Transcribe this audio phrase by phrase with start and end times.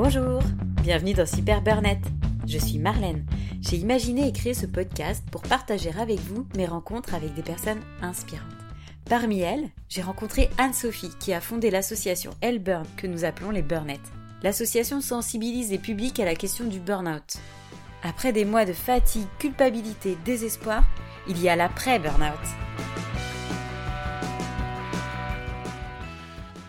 [0.00, 0.40] Bonjour,
[0.80, 1.98] bienvenue dans Super Burnett.
[2.46, 3.26] Je suis Marlène.
[3.60, 7.80] J'ai imaginé et créé ce podcast pour partager avec vous mes rencontres avec des personnes
[8.00, 8.46] inspirantes.
[9.10, 13.62] Parmi elles, j'ai rencontré Anne-Sophie qui a fondé l'association Elle Burn que nous appelons les
[13.62, 14.00] Burnett.
[14.44, 17.38] L'association sensibilise les publics à la question du burn-out.
[18.04, 20.84] Après des mois de fatigue, culpabilité, désespoir,
[21.28, 22.38] il y a l'après-burn-out.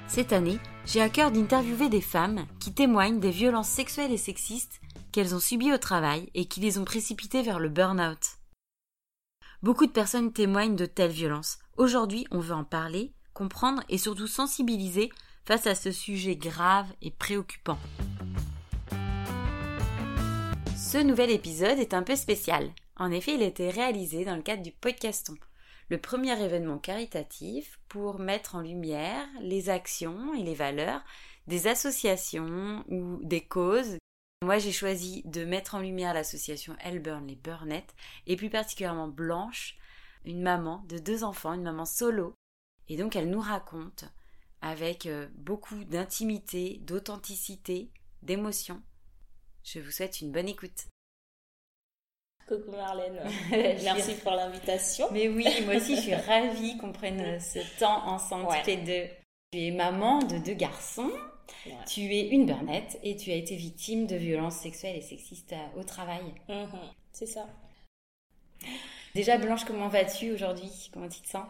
[0.07, 0.57] Cette année,
[0.91, 5.39] j'ai à cœur d'interviewer des femmes qui témoignent des violences sexuelles et sexistes qu'elles ont
[5.39, 8.37] subies au travail et qui les ont précipitées vers le burn-out.
[9.61, 11.59] Beaucoup de personnes témoignent de telles violences.
[11.77, 15.11] Aujourd'hui, on veut en parler, comprendre et surtout sensibiliser
[15.45, 17.77] face à ce sujet grave et préoccupant.
[20.75, 22.67] Ce nouvel épisode est un peu spécial.
[22.95, 25.35] En effet, il a été réalisé dans le cadre du podcaston,
[25.89, 31.01] le premier événement caritatif pour mettre en lumière les actions et les valeurs
[31.47, 33.97] des associations ou des causes.
[34.43, 37.95] Moi, j'ai choisi de mettre en lumière l'association Elburn les Burnett
[38.27, 39.77] et plus particulièrement Blanche,
[40.25, 42.33] une maman de deux enfants, une maman solo.
[42.87, 44.05] Et donc, elle nous raconte
[44.61, 47.89] avec euh, beaucoup d'intimité, d'authenticité,
[48.21, 48.81] d'émotion.
[49.63, 50.87] Je vous souhaite une bonne écoute.
[52.49, 55.07] Coucou Marlène, merci pour l'invitation.
[55.11, 59.07] Mais oui, moi aussi je suis ravie qu'on prenne ce temps ensemble toutes les deux.
[59.51, 61.11] Tu es maman de deux garçons,
[61.85, 65.83] tu es une burnette et tu as été victime de violences sexuelles et sexistes au
[65.83, 66.23] travail.
[66.47, 66.79] Mhm,
[67.11, 67.45] c'est ça.
[69.13, 70.89] Déjà Blanche, comment vas-tu aujourd'hui?
[70.91, 71.45] Comment tu te sens?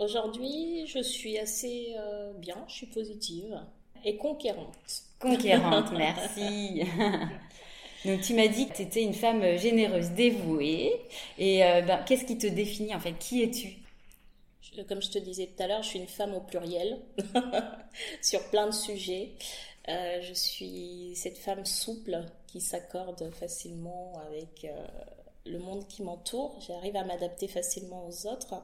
[0.00, 3.60] Aujourd'hui, je suis assez euh, bien, je suis positive
[4.04, 4.74] et conquérante.
[5.20, 6.82] Conquérante, merci.
[8.06, 11.00] Donc tu m'as dit que tu étais une femme généreuse, dévouée.
[11.38, 13.14] Et euh, ben, qu'est-ce qui te définit en fait?
[13.18, 13.78] Qui es-tu?
[14.88, 16.98] Comme je te disais tout à l'heure, je suis une femme au pluriel
[18.22, 19.30] sur plein de sujets.
[19.88, 24.86] Euh, je suis cette femme souple qui s'accorde facilement avec euh,
[25.46, 26.58] le monde qui m'entoure.
[26.66, 28.62] J'arrive à m'adapter facilement aux autres.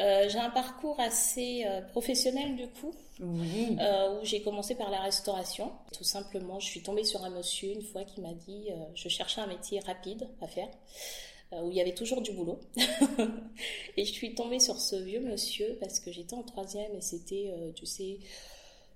[0.00, 5.00] Euh, j'ai un parcours assez euh, professionnel du coup, euh, où j'ai commencé par la
[5.00, 5.72] restauration.
[5.96, 9.40] Tout simplement, je suis tombée sur un monsieur une fois qui m'a dit, je cherchais
[9.40, 10.68] un métier rapide à faire,
[11.52, 12.60] où il y avait toujours du boulot.
[13.96, 17.52] et je suis tombée sur ce vieux monsieur parce que j'étais en troisième et c'était,
[17.74, 18.18] tu sais,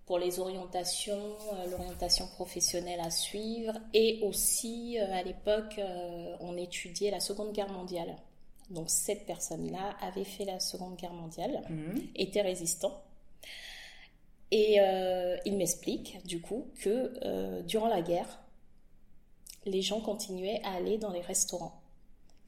[0.06, 1.36] pour les orientations,
[1.70, 3.72] l'orientation professionnelle à suivre.
[3.92, 5.80] Et aussi, à l'époque,
[6.40, 8.16] on étudiait la Seconde Guerre mondiale.
[8.72, 12.02] Donc cette personne-là avait fait la Seconde Guerre mondiale, mhm.
[12.16, 13.02] était résistant.
[14.50, 18.40] Et euh, il m'explique du coup que euh, durant la guerre,
[19.64, 21.80] les gens continuaient à aller dans les restaurants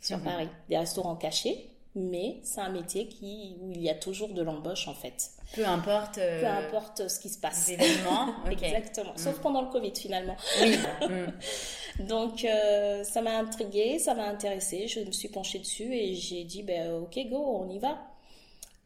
[0.01, 0.25] sur mhm.
[0.25, 4.43] Paris, des restaurants cachés, mais c'est un métier qui, où il y a toujours de
[4.43, 5.31] l'embauche en fait.
[5.55, 6.19] Peu importe.
[6.19, 7.69] Euh, Peu importe ce qui se passe.
[7.69, 8.34] événements.
[8.50, 9.12] Exactement.
[9.12, 9.19] Mm.
[9.19, 10.37] Sauf pendant le Covid finalement.
[10.60, 10.77] Oui.
[11.09, 12.06] Mm.
[12.09, 14.88] Donc euh, ça m'a intriguée, ça m'a intéressée.
[14.88, 17.99] Je me suis penchée dessus et j'ai dit ben ok go, on y va.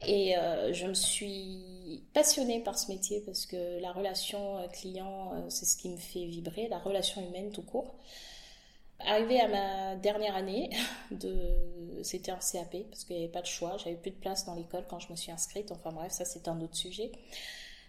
[0.06, 5.64] Et euh, je me suis passionnée par ce métier parce que la relation client, c'est
[5.64, 7.94] ce qui me fait vibrer, la relation humaine tout court.
[9.00, 10.70] Arrivé à ma dernière année,
[11.10, 11.34] de...
[12.02, 14.54] c'était un CAP parce qu'il n'y avait pas de choix, j'avais plus de place dans
[14.54, 17.12] l'école quand je me suis inscrite, enfin bref, ça c'est un autre sujet.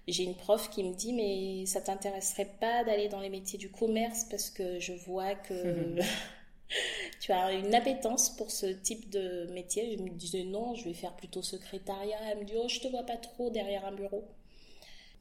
[0.08, 3.70] J'ai une prof qui me dit mais ça t'intéresserait pas d'aller dans les métiers du
[3.70, 6.00] commerce parce que je vois que
[7.20, 9.98] tu as une appétence pour ce type de métier.
[9.98, 12.18] Je me disais non, je vais faire plutôt secrétariat.
[12.32, 14.24] Elle me dit oh je te vois pas trop derrière un bureau.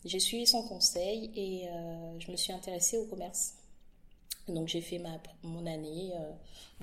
[0.04, 3.54] J'ai suivi son conseil et euh, je me suis intéressée au commerce.
[4.48, 6.32] Donc j'ai fait ma, mon année euh,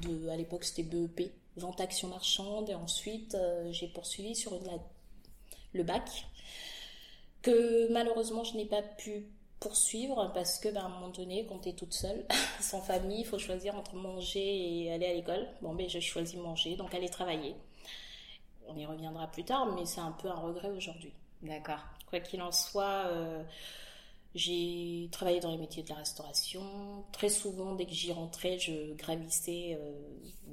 [0.01, 4.59] de, à l'époque c'était BEP, vente action marchande, et ensuite euh, j'ai poursuivi sur
[5.73, 6.27] le bac,
[7.41, 9.27] que malheureusement je n'ai pas pu
[9.59, 12.25] poursuivre parce que ben, à un moment donné, quand tu es toute seule,
[12.61, 15.47] sans famille, il faut choisir entre manger et aller à l'école.
[15.61, 17.55] Bon, ben j'ai choisi manger, donc aller travailler.
[18.67, 21.13] On y reviendra plus tard, mais c'est un peu un regret aujourd'hui.
[21.41, 21.79] D'accord.
[22.07, 23.44] Quoi qu'il en soit, euh,
[24.35, 26.61] j'ai travaillé dans les métiers de la restauration.
[27.13, 29.93] Très souvent, dès que j'y rentrais, je gravissais euh,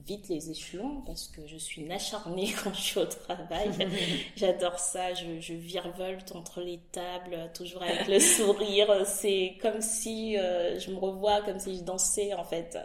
[0.07, 3.71] vite les échelons parce que je suis une acharnée quand je suis au travail.
[4.37, 5.15] J'adore ça.
[5.15, 9.05] Je, je, virevolte entre les tables, toujours avec le sourire.
[9.05, 12.79] C'est comme si euh, je me revois, comme si je dansais en fait.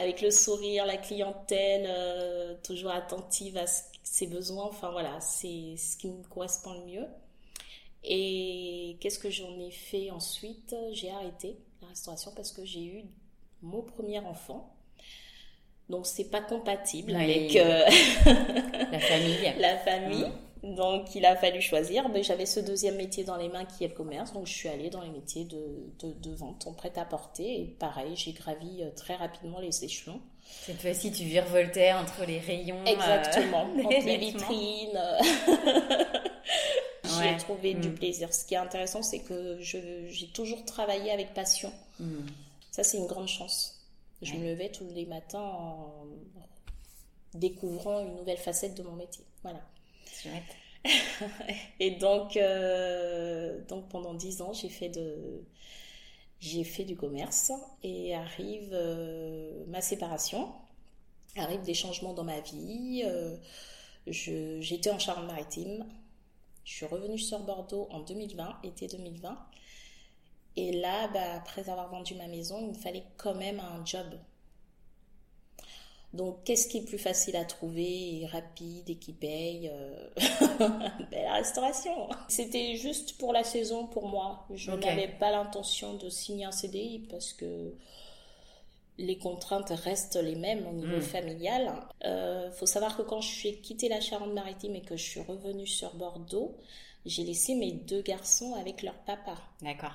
[0.00, 3.66] Avec le sourire, la clientèle, euh, toujours attentive à
[4.02, 4.64] ses besoins.
[4.64, 7.06] Enfin voilà, c'est ce qui me correspond le mieux.
[8.10, 10.74] Et qu'est-ce que j'en ai fait ensuite?
[10.92, 13.04] J'ai arrêté la restauration parce que j'ai eu
[13.60, 14.74] mon premier enfant.
[15.90, 17.84] Donc c'est pas compatible avec euh,
[18.24, 19.54] la famille.
[19.58, 20.26] la famille.
[20.62, 22.08] Donc, il a fallu choisir.
[22.08, 24.32] Mais j'avais ce deuxième métier dans les mains qui est le commerce.
[24.32, 27.60] Donc, je suis allée dans les métiers de, de, de vente en prêt-à-porter.
[27.60, 30.20] Et pareil, j'ai gravi euh, très rapidement les échelons.
[30.48, 32.84] Cette fois-ci, tu virevoltais entre les rayons.
[32.84, 35.02] Exactement, euh, entre les vitrines.
[37.04, 37.32] J'y Ouais.
[37.34, 37.94] ai trouvé du Mm.
[37.94, 38.32] plaisir.
[38.34, 41.72] Ce qui est intéressant, c'est que j'ai toujours travaillé avec passion.
[41.98, 42.26] Hmm.
[42.70, 43.80] Ça, c'est une grande chance.
[44.22, 44.38] Je Ouais.
[44.38, 46.04] me levais tous les matins en
[47.34, 49.24] découvrant une nouvelle facette de mon métier.
[49.42, 49.60] Voilà.
[51.80, 55.44] Et donc, euh, donc pendant dix ans, j'ai fait de,
[56.40, 57.52] j'ai fait du commerce
[57.82, 60.52] et arrive euh, ma séparation,
[61.36, 63.02] arrivent des changements dans ma vie.
[63.04, 63.36] euh,
[64.06, 65.86] j'étais en Charente-Maritime.
[66.64, 69.38] Je suis revenue sur Bordeaux en 2020, été 2020.
[70.56, 74.06] Et là, bah, après avoir vendu ma maison, il me fallait quand même un job.
[76.18, 78.20] Donc, qu'est-ce qui est plus facile à trouver?
[78.20, 80.08] Et rapide et qui paye euh,
[80.58, 82.08] ben, La restauration.
[82.28, 84.44] C'était juste pour la saison pour moi.
[84.52, 87.72] Je n'avais pas l'intention de signer un CDI parce que
[88.98, 91.02] les contraintes restent les mêmes au niveau Mm.
[91.02, 91.72] familial.
[92.04, 95.68] Euh, faut savoir que quand je suis quitté la Charente-Maritime et que je suis revenue
[95.68, 96.56] sur Bordeaux,
[97.06, 99.36] j'ai laissé mes deux garçons avec leur papa.
[99.62, 99.94] D'accord.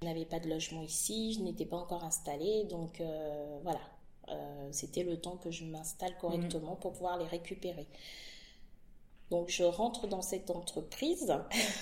[0.00, 3.80] Je n'avais pas de logement ici, je n'étais pas encore installée, donc euh, voilà.
[4.28, 7.86] Euh, C'était le temps que je m'installe correctement pour pouvoir les récupérer.
[9.30, 11.32] Donc je rentre dans cette entreprise,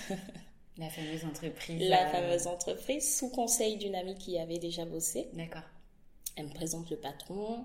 [0.76, 1.88] La fameuse entreprise.
[1.88, 5.29] la euh, fameuse entreprise, sous conseil d'une amie qui avait déjà bossé.
[5.35, 5.62] D'accord.
[6.37, 7.64] Elle me présente le patron,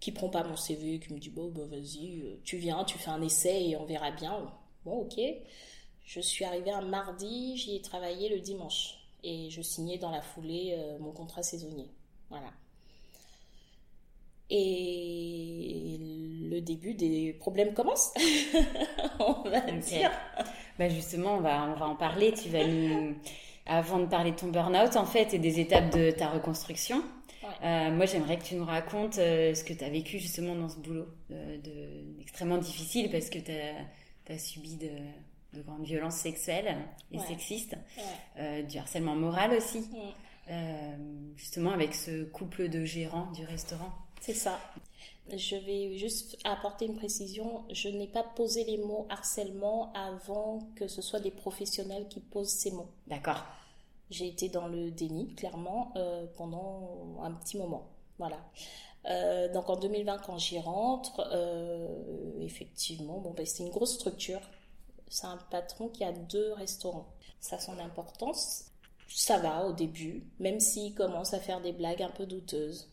[0.00, 2.98] qui prend pas mon CV, qui me dit bon bah vas-y, euh, tu viens, tu
[2.98, 4.52] fais un essai et on verra bien.
[4.84, 5.20] Bon ok.
[6.04, 10.22] Je suis arrivée un mardi, j'y ai travaillé le dimanche et je signais dans la
[10.22, 11.90] foulée euh, mon contrat saisonnier.
[12.30, 12.50] Voilà.
[14.54, 15.98] Et
[16.50, 18.12] le début des problèmes commence,
[19.18, 19.78] on va Ok.
[19.80, 20.10] dire.
[20.78, 22.32] Bah justement, on va, on va en parler.
[22.32, 23.14] Tu vas nous...
[23.64, 26.96] Avant de parler de ton burn-out, en fait, et des étapes de ta reconstruction,
[27.42, 27.48] Ouais.
[27.64, 30.68] euh, moi, j'aimerais que tu nous racontes euh, ce que tu as vécu justement dans
[30.68, 33.52] ce boulot, euh, de, extrêmement difficile parce que tu
[34.32, 34.88] as, subi de,
[35.56, 36.76] de grandes violences sexuelles
[37.12, 37.24] et Ouais.
[37.26, 37.76] sexistes,
[38.38, 38.62] Ouais.
[38.64, 39.78] du harcèlement moral aussi,
[40.50, 41.36] Mm.
[41.36, 43.90] justement avec ce couple de gérants du restaurant.
[44.22, 44.60] C'est ça.
[45.28, 47.64] Je vais juste apporter une précision.
[47.70, 52.50] Je n'ai pas posé les mots harcèlement avant que ce soit des professionnels qui posent
[52.52, 52.88] ces mots.
[53.08, 53.44] D'accord.
[54.10, 57.88] J'ai été dans le déni, clairement, euh, pendant un petit moment.
[58.18, 58.38] Voilà.
[59.06, 64.40] Euh, donc en 2020, quand j'y rentre, euh, effectivement, bon, ben, c'est une grosse structure.
[65.08, 67.08] C'est un patron qui a deux restaurants.
[67.40, 68.66] Ça a son importance.
[69.08, 72.91] Ça va au début, même s'il commence à faire des blagues un peu douteuses.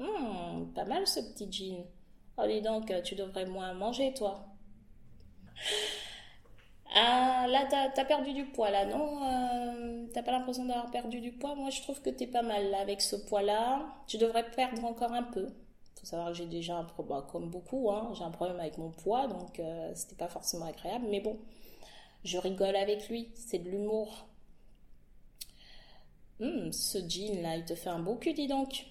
[0.00, 1.84] Hum, pas mal ce petit jean.
[2.36, 4.46] Oh, dis donc, tu devrais moins manger, toi.
[6.94, 11.32] Ah, là, t'as, perdu du poids, là, non Euh, T'as pas l'impression d'avoir perdu du
[11.32, 11.54] poids?
[11.54, 13.86] Moi, je trouve que t'es pas mal, là, avec ce poids-là.
[14.06, 15.46] Tu devrais perdre encore un peu.
[16.00, 18.90] Faut savoir que j'ai déjà un problème, comme beaucoup, hein, j'ai un problème avec mon
[18.90, 21.06] poids, donc euh, c'était pas forcément agréable.
[21.10, 21.38] Mais bon,
[22.24, 24.28] je rigole avec lui, c'est de l'humour.
[26.40, 28.86] Hum, ce jean-là, il te fait un beau cul, dis donc.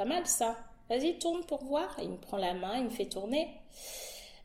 [0.00, 0.56] Pas mal, ça.
[0.88, 1.94] Vas-y, tourne pour voir.
[2.02, 3.50] Il me prend la main, il me fait tourner.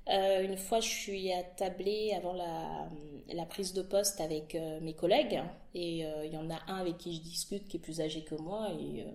[0.10, 5.42] Euh, une fois, je suis attablée avant la, prise de poste avec euh, mes collègues.
[5.74, 8.26] Et euh, il y en a un avec qui je discute qui est plus âgé
[8.26, 8.68] que moi.
[8.74, 9.06] Et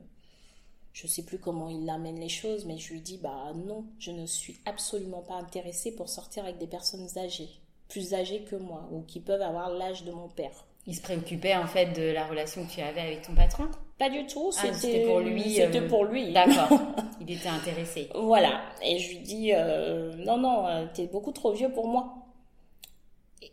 [0.95, 4.11] je sais plus comment il amène les choses, mais je lui dis Bah non, je
[4.11, 7.51] ne suis absolument pas intéressée pour sortir avec des personnes âgées,
[7.89, 10.65] plus âgées que moi, ou qui peuvent avoir l'âge de mon père.
[10.87, 13.69] Il se préoccupait en fait de la relation que tu avais avec ton patron?
[14.01, 16.33] Pas du tout, Ah, c'était pour lui, C'était euh, pour lui.
[16.33, 16.71] D'accord.
[17.21, 18.09] Il était intéressé.
[18.15, 18.63] Voilà.
[18.83, 22.15] Et je lui dis, euh, non, non, euh, t'es beaucoup trop vieux pour moi.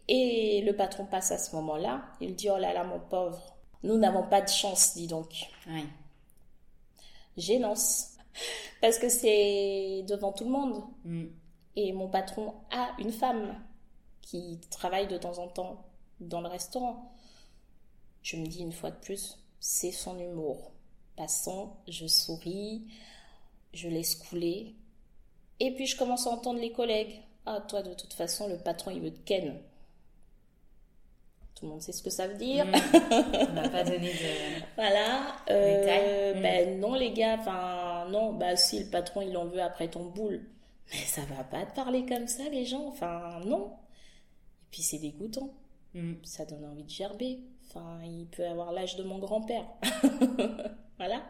[0.07, 2.05] Et le patron passe à ce moment-là.
[2.21, 5.33] Il dit, oh là là, mon pauvre, nous n'avons pas de chance, dis donc.
[5.67, 5.83] Oui.
[7.35, 8.15] Gênance.
[8.79, 10.81] Parce que c'est devant tout le monde.
[11.03, 11.25] Mm.
[11.75, 13.61] Et mon patron a une femme
[14.21, 15.83] qui travaille de temps en temps
[16.21, 17.11] dans le restaurant.
[18.23, 20.71] Je me dis une fois de plus, c'est son humour.
[21.15, 22.85] Passons, je souris,
[23.73, 24.75] je laisse couler.
[25.59, 27.21] Et puis je commence à entendre les collègues.
[27.45, 29.59] Ah, toi, de toute façon, le patron, il veut te ken.
[31.55, 32.65] Tout le monde sait ce que ça veut dire.
[32.65, 32.71] Mm.
[33.49, 34.63] On n'a pas donné de.
[34.75, 35.37] Voilà.
[35.49, 36.37] Euh, Détail.
[36.37, 36.41] Mm.
[36.41, 40.05] Ben non, les gars, enfin, non, bah si le patron il en veut après ton
[40.05, 40.45] boule.
[40.91, 42.87] Mais ça va pas te parler comme ça, les gens.
[42.87, 43.71] Enfin, non.
[44.61, 45.49] Et puis c'est dégoûtant.
[45.95, 46.13] Mm.
[46.23, 47.39] Ça donne envie de gerber.
[47.67, 49.65] Enfin, il peut avoir l'âge de mon grand-père.
[50.97, 51.24] voilà.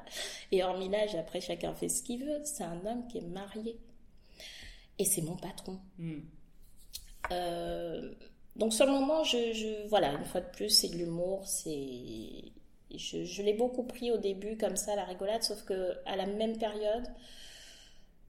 [0.51, 2.41] Et hormis l'âge, après, chacun fait ce qu'il veut.
[2.43, 3.79] C'est un homme qui est marié.
[4.99, 5.79] Et c'est mon patron.
[5.97, 6.19] Mm.
[7.31, 8.13] Euh,
[8.55, 12.51] donc sur le moment, je, voilà, une fois de plus, c'est de l'humour, c'est
[12.95, 16.57] je, l'ai beaucoup pris au début comme ça, la rigolade, sauf que à la même
[16.57, 17.07] période,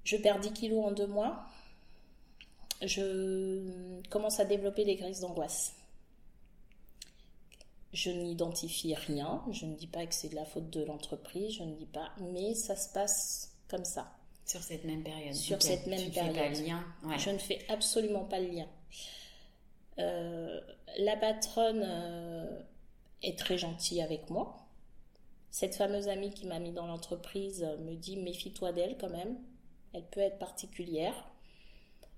[0.05, 1.47] je perds 10 kilos en deux mois.
[2.83, 5.75] Je commence à développer des crises d'angoisse.
[7.93, 11.63] Je n'identifie rien, je ne dis pas que c'est de la faute de l'entreprise, je
[11.63, 14.13] ne dis pas, mais ça se passe comme ça.
[14.45, 15.35] Sur cette même période.
[15.35, 16.35] Sur cette même période.
[16.35, 16.85] Fais pas le lien.
[17.19, 18.67] Je ne fais absolument pas le lien.
[19.99, 20.61] Euh,
[20.99, 22.61] la patronne euh,
[23.23, 24.67] est très gentille avec moi.
[25.51, 29.37] Cette fameuse amie qui m'a mis dans l'entreprise euh, me dit méfie-toi d'elle quand même.
[29.93, 31.15] Elle peut être particulière.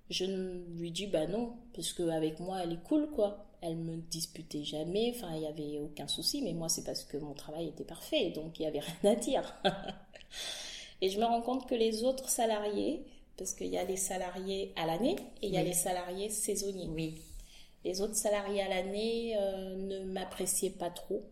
[0.09, 3.47] Je lui dis bah non, parce qu'avec moi elle est cool quoi.
[3.63, 7.19] Elle me disputait jamais, enfin il n'y avait aucun souci, mais moi c'est parce que
[7.19, 9.63] mon travail était parfait, donc il n'y avait rien à dire.
[11.03, 13.05] et je me rends compte que les autres salariés,
[13.37, 16.89] parce qu'il y a les salariés à l'année et il y a les salariés saisonniers.
[16.89, 17.21] Oui.
[17.85, 21.23] Les autres salariés à l'année euh, ne m'appréciaient pas trop.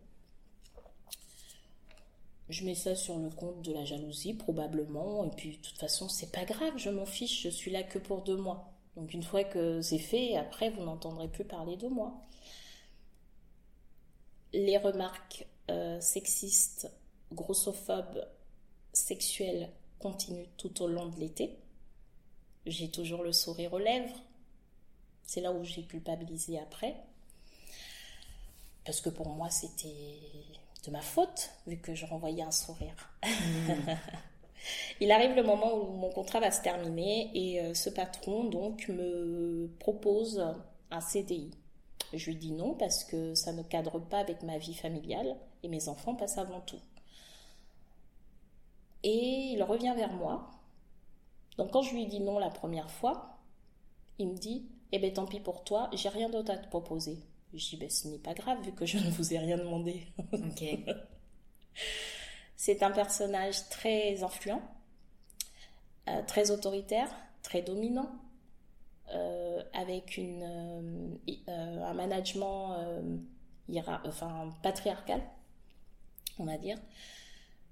[2.49, 5.23] Je mets ça sur le compte de la jalousie, probablement.
[5.23, 7.99] Et puis, de toute façon, c'est pas grave, je m'en fiche, je suis là que
[7.99, 8.68] pour deux mois.
[8.95, 12.13] Donc, une fois que c'est fait, après, vous n'entendrez plus parler de moi.
[14.53, 16.91] Les remarques euh, sexistes,
[17.31, 18.25] grossophobes,
[18.93, 21.57] sexuelles continuent tout au long de l'été.
[22.65, 24.19] J'ai toujours le sourire aux lèvres.
[25.23, 26.95] C'est là où j'ai culpabilisé après.
[28.85, 30.19] Parce que pour moi, c'était
[30.85, 33.13] de ma faute, vu que je renvoyais un sourire.
[33.23, 33.93] Hmm.
[34.99, 38.87] Il arrive le moment où mon contrat va se terminer et euh, ce patron donc
[38.89, 40.43] me propose
[40.91, 41.51] un CDI.
[42.13, 45.67] Je lui dis non parce que ça ne cadre pas avec ma vie familiale et
[45.67, 46.79] mes enfants passent avant tout.
[49.03, 50.51] Et il revient vers moi.
[51.57, 53.37] Donc quand je lui dis non la première fois,
[54.17, 57.19] il me dit Eh bien tant pis pour toi, j'ai rien d'autre à te proposer.
[57.53, 60.05] Je dis, ben, ce n'est pas grave vu que je ne vous ai rien demandé.
[62.61, 64.61] C'est un personnage très influent,
[66.09, 67.09] euh, très autoritaire,
[67.41, 68.11] très dominant,
[69.13, 70.43] euh, avec une,
[71.47, 72.75] euh, un management
[74.03, 75.21] enfin, patriarcal,
[76.37, 76.77] on va dire,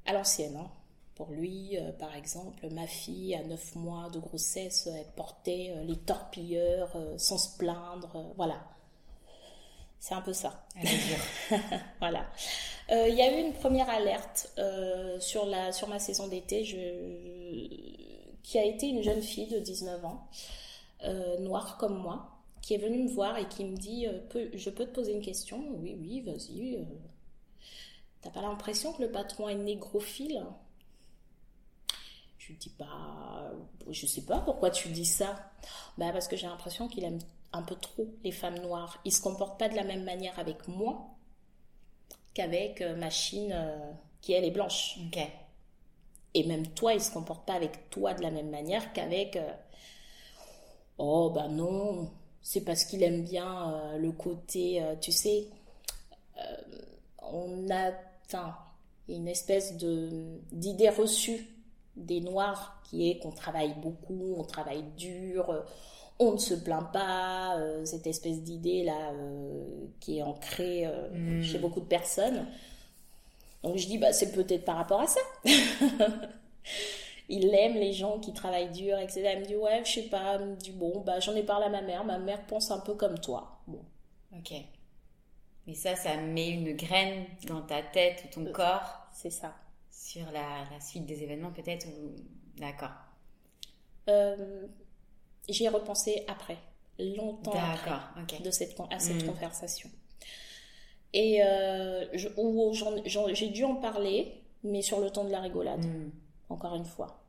[0.05, 0.55] à l'ancienne.
[0.55, 0.71] Hein.
[1.15, 6.95] Pour lui, par exemple, ma fille, à 9 mois de grossesse, elle portait les torpilleurs
[7.17, 8.31] sans se plaindre.
[8.37, 8.63] voilà
[9.99, 10.65] c'est un peu ça.
[11.99, 12.27] voilà.
[12.91, 16.63] Euh, il y a eu une première alerte euh, sur, ma saison d'été.
[18.43, 20.29] Qui a été une jeune fille de 19 ans,
[21.03, 22.29] euh, noire comme moi,
[22.61, 24.07] qui est venue me voir et qui me dit
[24.53, 25.61] Je peux te poser une question?
[25.75, 26.87] Oui, oui, vas-y.
[28.21, 30.45] T'as pas l'impression que le patron est négrophile?
[32.37, 33.51] Je lui dis bah
[33.89, 35.51] je sais pas pourquoi tu dis ça.
[35.97, 37.19] Bah parce que j'ai l'impression qu'il aime
[37.51, 39.01] un peu trop les femmes noires.
[39.03, 41.16] Ils se comportent pas de la même manière avec moi
[42.37, 43.91] qu'avec euh, ma Chine euh,
[44.21, 44.99] qui elle est blanche.
[46.35, 49.51] Et même toi, il se comporte pas avec toi de la même manière qu'avec euh,
[50.99, 52.11] oh bah non,
[52.43, 55.47] c'est parce qu'il aime bien le côté, tu sais,
[57.21, 57.91] on a
[59.09, 61.47] une espèce de d'idée reçue
[61.95, 65.65] des noirs qui est qu'on travaille beaucoup, on travaille dur
[66.19, 71.09] on ne se plaint pas, euh, cette espèce d'idée là euh, qui est ancrée euh,
[71.11, 71.43] hmm.
[71.43, 72.47] chez beaucoup de personnes.
[73.63, 75.19] Donc je dis bah c'est peut-être par rapport à ça.
[77.29, 79.23] il aime les gens qui travaillent dur, etc.
[79.25, 81.69] Elle me dit ouais je sais pas, me dit bon bah j'en ai parlé à
[81.69, 83.61] ma mère, ma mère pense un peu comme toi.
[83.67, 83.83] Bon.
[84.35, 84.53] Ok.
[85.67, 89.07] Mais ça, ça met une graine dans ta tête ou ton corps.
[89.13, 89.53] C'est ça.
[89.91, 92.15] Sur la, la, suite des événements peut-être ou
[92.57, 92.91] d'accord.
[95.49, 96.57] J'y ai repensé après,
[96.99, 99.27] longtemps après, de cette, à cette hmm.
[99.27, 99.89] conversation.
[101.13, 106.11] Et euh, j'ai dû en parler, mais sur le ton de la rigolade, hmm.
[106.49, 107.23] encore une fois.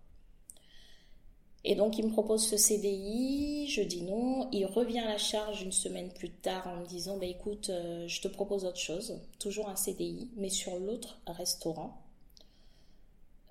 [1.64, 4.48] Et donc il me propose ce CDI, je dis non.
[4.52, 8.06] Il revient à la charge une semaine plus tard en me disant bah, écoute, euh,
[8.08, 12.00] je te propose autre chose, toujours un CDI, mais sur l'autre restaurant.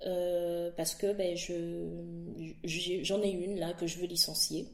[0.06, 4.68] Euh, parce que ben, je, j'en ai une là que je veux licencier.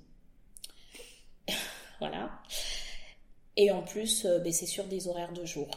[2.00, 2.30] voilà.
[3.56, 5.68] Et en plus, euh, ben, c'est sur des horaires de jour.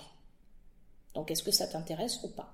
[1.14, 2.52] Donc, est-ce que ça t'intéresse ou pas?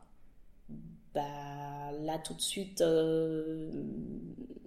[1.15, 3.71] Bah là, tout de suite, euh,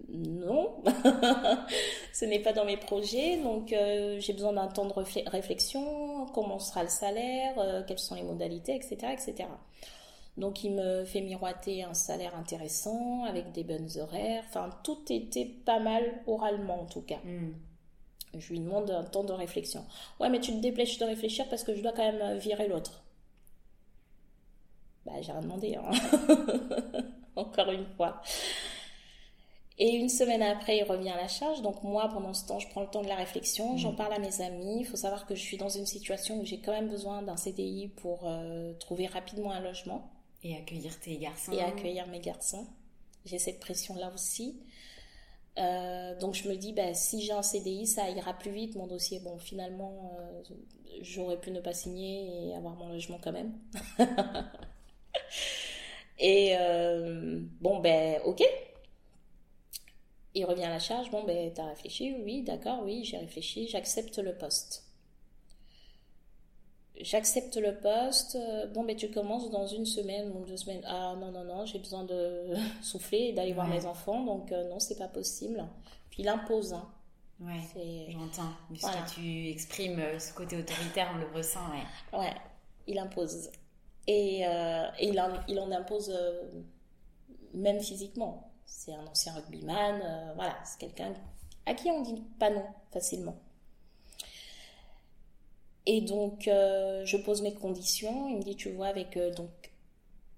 [0.09, 0.83] non.
[2.13, 3.37] Ce n'est pas dans mes projets.
[3.37, 4.93] Donc, j'ai besoin d'un temps de
[5.29, 6.27] réflexion.
[6.33, 7.85] Comment sera le salaire?
[7.87, 9.47] Quelles sont les modalités, etc., etc.
[10.37, 14.43] Donc il me fait miroiter un salaire intéressant avec des bonnes horaires.
[14.47, 17.19] Enfin, tout était pas mal oralement en tout cas.
[17.23, 17.53] Hmm.
[18.37, 19.85] Je lui demande un temps de réflexion.
[20.19, 23.03] Ouais, mais tu te dépêches de réfléchir parce que je dois quand même virer l'autre.
[25.05, 25.91] Bah, j'ai rien demandé, hein.
[27.35, 28.21] encore une fois.
[29.77, 31.61] Et une semaine après, il revient à la charge.
[31.61, 33.97] Donc moi, pendant ce temps, je prends le temps de la réflexion, j'en mm.
[33.97, 34.79] parle à mes amis.
[34.79, 37.37] Il faut savoir que je suis dans une situation où j'ai quand même besoin d'un
[37.37, 40.09] CDI pour euh, trouver rapidement un logement.
[40.45, 41.51] Et accueillir tes garçons.
[41.51, 42.67] Et accueillir mes garçons.
[43.25, 44.61] J'ai cette pression-là aussi.
[45.57, 48.85] Euh, donc je me dis, bah, si j'ai un CDI, ça ira plus vite mon
[48.85, 49.19] dossier.
[49.19, 50.43] Bon, finalement, euh,
[51.01, 53.57] j'aurais pu ne pas signer et avoir mon logement quand même.
[56.19, 56.55] et
[57.59, 58.43] bon, ben ok,
[60.35, 64.19] il revient à la charge, bon, ben, t'as réfléchi, oui, d'accord, oui, j'ai réfléchi, j'accepte
[64.19, 64.84] le poste.
[67.01, 68.37] J'accepte le poste,
[68.73, 70.81] bon, ben, tu commences dans une semaine ou deux semaines.
[70.85, 74.69] Ah, non, non, non, j'ai besoin de souffler et d'aller voir mes enfants, donc euh,
[74.69, 75.63] non, c'est pas possible.
[76.09, 76.87] Puis il impose, hein.
[77.41, 78.53] Ouais, j'entends.
[78.71, 82.17] Puisque tu exprimes euh, ce côté autoritaire, on le ressent, ouais.
[82.17, 82.33] Ouais,
[82.87, 83.49] il impose.
[84.07, 86.17] Et, euh, il, en, il en impose
[87.53, 91.13] même physiquement c'est un ancien rugbyman, euh, voilà, c'est quelqu'un
[91.65, 93.35] à qui on dit pas non facilement.
[95.85, 98.27] Et donc, euh, je pose mes conditions.
[98.29, 99.49] Il me dit, tu vois, avec euh, donc,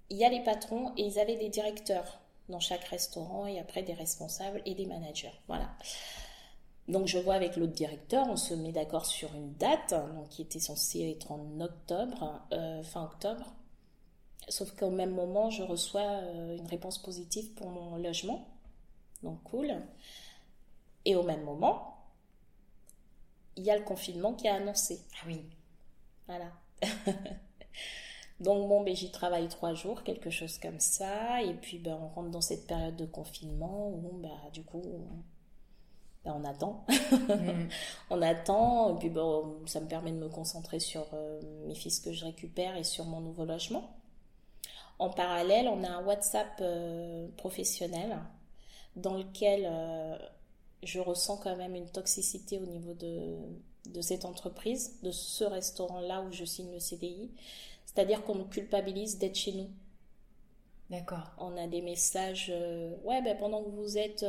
[0.09, 3.83] il y a les patrons et ils avaient des directeurs dans chaque restaurant et après
[3.83, 5.33] des responsables et des managers.
[5.47, 5.69] Voilà.
[6.87, 10.41] Donc, je vois avec l'autre directeur, on se met d'accord sur une date, donc qui
[10.41, 12.41] était censée être en octobre,
[12.83, 13.53] fin octobre.
[14.49, 18.47] Sauf qu'au même moment, je reçois euh, une réponse positive pour mon logement.
[19.23, 19.75] Donc cool.
[21.03, 21.96] Et au même moment,
[23.57, 25.01] il y a le confinement qui est annoncé.
[25.15, 25.43] Ah oui.
[26.27, 26.51] Voilà.
[28.39, 31.41] Donc bon, ben, j'y travaille trois jours, quelque chose comme ça.
[31.41, 34.83] Et puis ben, on rentre dans cette période de confinement où ben, du coup
[36.23, 36.85] ben, on attend.
[36.89, 37.67] Mm.
[38.11, 38.95] on attend.
[38.95, 42.25] Et puis bon, ça me permet de me concentrer sur euh, mes fils que je
[42.25, 43.89] récupère et sur mon nouveau logement.
[44.99, 48.17] En parallèle, on a un WhatsApp euh, professionnel
[48.95, 50.17] dans lequel euh,
[50.83, 53.37] je ressens quand même une toxicité au niveau de,
[53.89, 57.31] de cette entreprise, de ce restaurant-là où je signe le CDI.
[57.85, 59.69] C'est-à-dire qu'on nous culpabilise d'être chez nous.
[60.89, 61.31] D'accord.
[61.37, 64.25] On a des messages, euh, ouais, ben pendant que vous êtes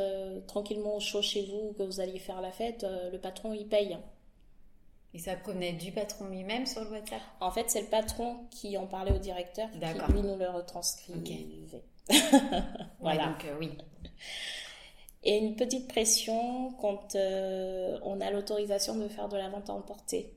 [0.46, 3.96] tranquillement au chaud chez vous, que vous alliez faire la fête, le patron il paye.
[5.14, 7.22] Et ça provenait du patron lui-même sur le WhatsApp?
[7.40, 11.46] En fait, c'est le patron qui en parlait au directeur qui lui nous le retranscrivait.
[13.00, 13.26] voilà.
[13.26, 13.70] donc, euh, oui.
[15.24, 19.74] Et une petite pression quand euh, on a l'autorisation de faire de la vente à
[19.74, 20.32] emporter.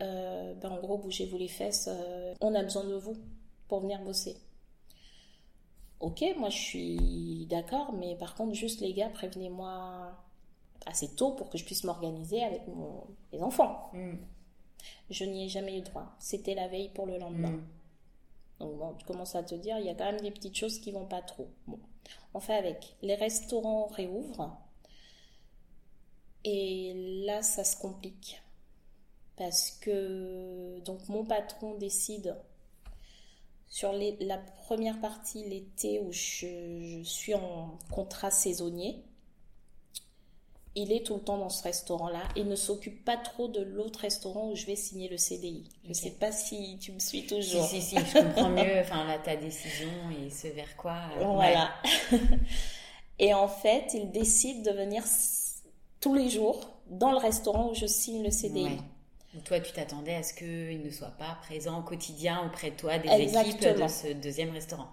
[0.00, 1.90] Euh, ben, en gros, bougez-vous les fesses,
[2.40, 3.16] on a besoin de vous
[3.66, 4.36] pour venir bosser.
[6.00, 10.16] Ok, moi je suis d'accord, mais par contre, juste les gars, prévenez-moi
[10.86, 13.90] assez tôt pour que je puisse m'organiser avec mon, les enfants.
[13.92, 14.14] Mm.
[15.10, 16.14] Je n'y ai jamais eu droit.
[16.20, 17.50] C'était la veille pour le lendemain.
[17.50, 17.64] Mm.
[18.60, 20.78] Donc bon, tu commences à te dire, il y a quand même des petites choses
[20.78, 21.48] qui vont pas trop.
[21.66, 21.78] Bon,
[22.34, 22.96] on fait avec.
[23.02, 24.56] Les restaurants réouvrent.
[26.44, 28.42] Et là, ça se complique.
[29.36, 32.36] Parce que donc mon patron décide
[33.68, 39.04] sur la première partie l'été où je, suis en contrat saisonnier,
[40.78, 44.00] il est tout le temps dans ce restaurant-là et ne s'occupe pas trop de l'autre
[44.00, 45.64] restaurant où je vais signer le CDI.
[45.82, 47.66] Je ne sais pas si tu me suis toujours.
[47.66, 50.96] Si, si, si, je comprends mieux enfin, là, ta décision et ce vers quoi.
[51.18, 51.70] Euh, voilà.
[53.18, 55.02] et en fait, il décide de venir
[56.00, 58.78] tous les jours dans le restaurant où je signe le CDI.
[59.44, 62.98] toi, tu t'attendais à ce qu'il ne soit pas présent au quotidien auprès de toi
[62.98, 64.88] des équipes de ce deuxième restaurant.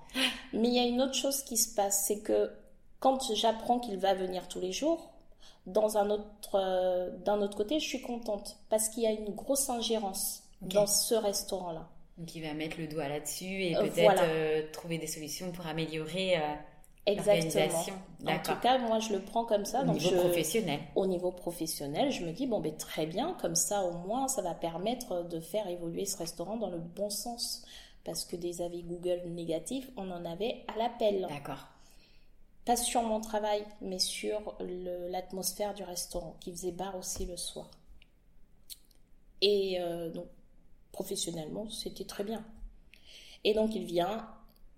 [0.52, 2.52] Mais il y a une autre chose qui se passe, c'est que
[3.00, 5.15] quand j'apprends qu'il va venir tous les jours,
[5.66, 9.34] dans un autre, euh, d'un autre côté, je suis contente parce qu'il y a une
[9.34, 11.88] grosse ingérence dans ce restaurant-là.
[12.18, 15.68] Donc il va mettre le doigt là-dessus et euh, peut-être euh, trouver des solutions pour
[15.68, 16.40] améliorer
[17.08, 17.94] l'organisation.
[18.26, 19.82] En tout cas, moi je le prends comme ça.
[19.82, 20.80] Au niveau professionnel.
[20.96, 24.42] Au niveau professionnel, je me dis bon ben très bien, comme ça au moins ça
[24.42, 27.66] va permettre de faire évoluer ce restaurant dans le bon sens.
[28.06, 31.26] Parce que des avis Google négatifs, on en avait à l'appel.
[31.28, 31.75] D'accord
[32.66, 37.70] pas sur mon travail, mais sur l'atmosphère du restaurant, qui faisait bar aussi le soir.
[39.42, 40.26] Et euh, donc,
[40.92, 42.44] professionnellement, c'était très bien.
[43.44, 44.28] Et donc, il vient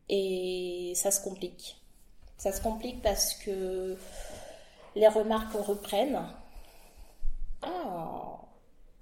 [0.10, 1.78] et ça se complique.
[2.38, 3.98] Ça se complique parce que
[4.96, 6.22] les remarques reprennent.
[7.62, 8.42] Ah,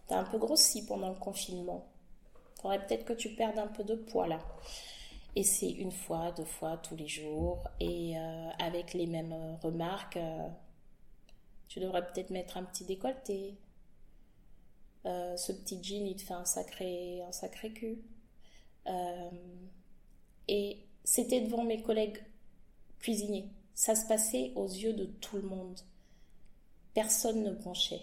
[0.08, 1.86] t'as un peu grossi pendant le confinement.
[2.62, 4.40] Faudrait peut-être que tu perdes un peu de poids là.
[5.36, 10.18] Et c'est une fois, deux fois, tous les jours, et euh, avec les mêmes remarques.
[10.18, 10.48] Euh,
[11.68, 13.58] Tu devrais peut-être mettre un petit décolleté.
[15.06, 17.22] Euh, ce petit jean, il te fait un sacré,
[17.74, 18.02] cul.
[18.88, 19.30] Euh,
[20.48, 22.24] et c'était devant mes collègues
[23.00, 23.50] cuisiniers.
[23.74, 25.80] Ça se passait aux yeux de tout le monde.
[26.94, 28.02] Personne ne bronchait.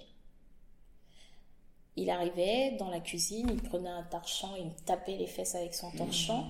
[1.96, 5.74] Il arrivait dans la cuisine, il prenait un torchon, il me tapait les fesses avec
[5.74, 6.44] son torchon.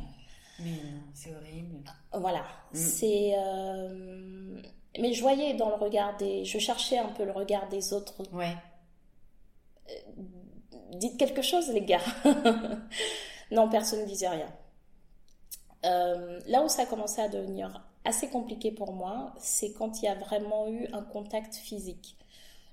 [0.62, 0.78] Mais
[1.14, 1.82] c'est horrible.
[2.12, 2.40] Voilà,
[2.72, 2.76] mm.
[2.76, 3.34] c'est.
[3.36, 4.62] Euh,
[4.98, 6.44] mais je voyais dans le regard des.
[6.44, 8.22] Je cherchais un peu le regard des autres.
[8.32, 8.54] Ouais.
[9.90, 9.94] Euh,
[10.92, 12.00] dites quelque chose, les gars.
[13.50, 14.52] non, personne ne disait rien.
[15.84, 20.04] Euh, là où ça a commencé à devenir assez compliqué pour moi, c'est quand il
[20.04, 22.16] y a vraiment eu un contact physique.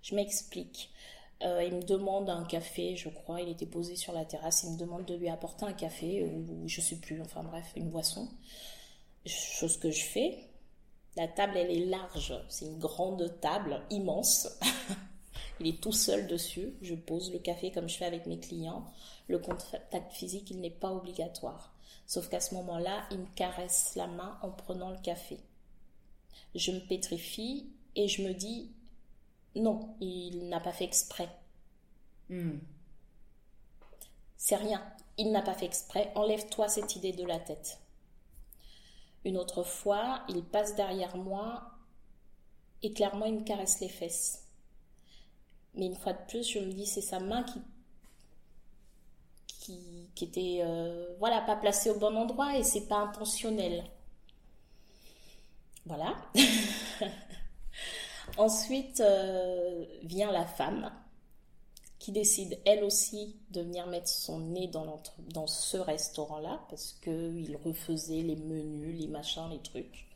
[0.01, 0.91] Je m'explique.
[1.41, 4.73] Euh, il me demande un café, je crois, il était posé sur la terrasse, il
[4.73, 8.27] me demande de lui apporter un café, ou je sais plus, enfin bref, une boisson.
[9.25, 10.49] Chose que je fais.
[11.15, 14.49] La table, elle est large, c'est une grande table, immense.
[15.59, 16.73] il est tout seul dessus.
[16.81, 18.85] Je pose le café comme je fais avec mes clients.
[19.27, 21.73] Le contact physique, il n'est pas obligatoire.
[22.05, 25.39] Sauf qu'à ce moment-là, il me caresse la main en prenant le café.
[26.55, 28.71] Je me pétrifie et je me dis,
[29.55, 31.29] non, il n'a pas fait exprès.
[32.29, 32.59] Hmm.
[34.37, 34.81] C'est rien,
[35.17, 36.11] il n'a pas fait exprès.
[36.15, 37.79] Enlève-toi cette idée de la tête.
[39.25, 41.71] Une autre fois, il passe derrière moi
[42.81, 44.45] et clairement il me caresse les fesses.
[45.75, 47.61] Mais une fois de plus, je me dis c'est sa main qui
[50.15, 53.83] qui, était euh, voilà pas placée au bon endroit et c'est pas intentionnel.
[55.85, 56.15] Voilà.
[58.39, 60.93] Ensuite euh, vient la femme
[61.99, 68.21] qui décide elle aussi de venir mettre son nez dans, ce restaurant-là parce qu'il refaisait
[68.21, 70.07] les menus, les machins, les trucs.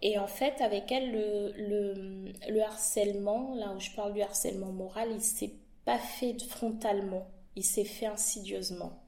[0.00, 5.08] Et en fait, avec elle, le, le, harcèlement, là où je parle du harcèlement moral,
[5.10, 9.02] il s'est pas fait frontalement, il s'est fait insidieusement.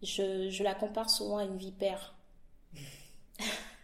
[0.00, 2.14] Je la compare souvent à une vipère.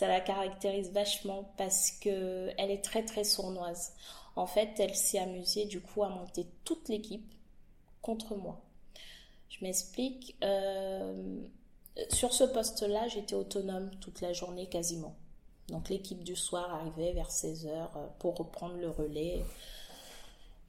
[0.00, 3.92] ça la caractérise vachement parce que elle est très très sournoise.
[4.34, 7.34] En fait, elle s'est amusée du coup à monter toute l'équipe
[8.00, 8.62] contre moi.
[9.50, 10.36] Je m'explique.
[10.42, 11.42] Euh,
[12.08, 15.16] sur ce poste-là, j'étais autonome toute la journée quasiment.
[15.68, 19.44] Donc l'équipe du soir arrivait vers 16h euh, pour reprendre le relais.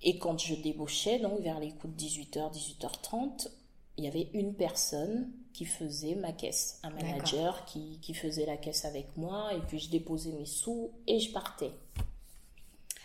[0.01, 3.49] Et quand je débauchais, donc vers les coups de 18h, 18h30,
[3.95, 8.57] il y avait une personne qui faisait ma caisse, un manager qui, qui, faisait la
[8.57, 11.71] caisse avec moi, et puis je déposais mes sous et je partais.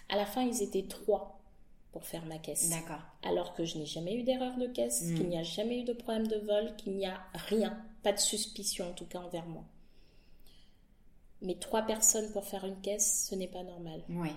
[0.09, 1.41] À la fin, ils étaient trois
[1.93, 2.69] pour faire ma caisse.
[2.69, 3.01] D'accord.
[3.23, 5.15] Alors que je n'ai jamais eu d'erreur de caisse, hmm.
[5.15, 8.19] qu'il n'y a jamais eu de problème de vol, qu'il n'y a rien, pas de
[8.19, 9.65] suspicion en tout cas envers moi.
[11.41, 14.03] Mais trois personnes pour faire une caisse, ce n'est pas normal.
[14.11, 14.29] Oui.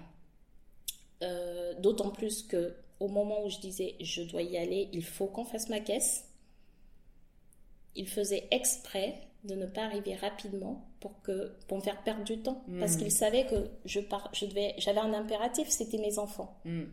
[1.22, 5.28] Euh, d'autant plus que au moment où je disais je dois y aller, il faut
[5.28, 6.29] qu'on fasse ma caisse,
[7.95, 12.39] il faisait exprès de ne pas arriver rapidement pour que pour me faire perdre du
[12.39, 12.63] temps.
[12.80, 12.97] Parce hmm.
[12.97, 14.02] qu'il savait que je
[14.34, 16.58] je devais j'avais un impératif c'était mes enfants.
[16.65, 16.86] Hmm.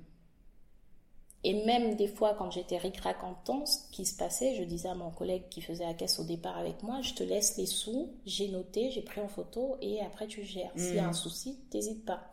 [1.42, 4.88] et même des fois quand j'étais ric-rac en temps ce qui se passait je disais
[4.88, 7.66] à mon collègue qui faisait la caisse au départ avec moi je te laisse les
[7.66, 10.72] sous j'ai noté j'ai pris en photo et après tu gères.
[10.76, 11.10] S'il y a hmm.
[11.10, 12.32] un souci t'hésites pas.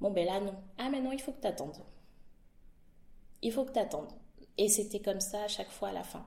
[0.00, 0.54] Bon ben là non.
[0.76, 1.82] Ah mais non il faut que t'attendes.
[3.42, 4.10] Il faut que t'attendes.
[4.58, 6.26] Et c'était comme ça à chaque fois à la fin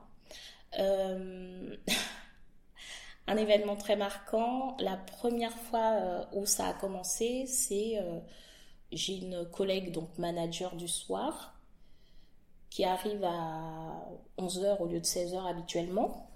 [0.78, 1.76] euh,
[3.26, 8.20] un événement très marquant, la première fois euh, où ça a commencé, c'est euh,
[8.92, 11.54] j'ai une collègue, donc manager du soir,
[12.70, 16.28] qui arrive à 11h au lieu de 16h habituellement.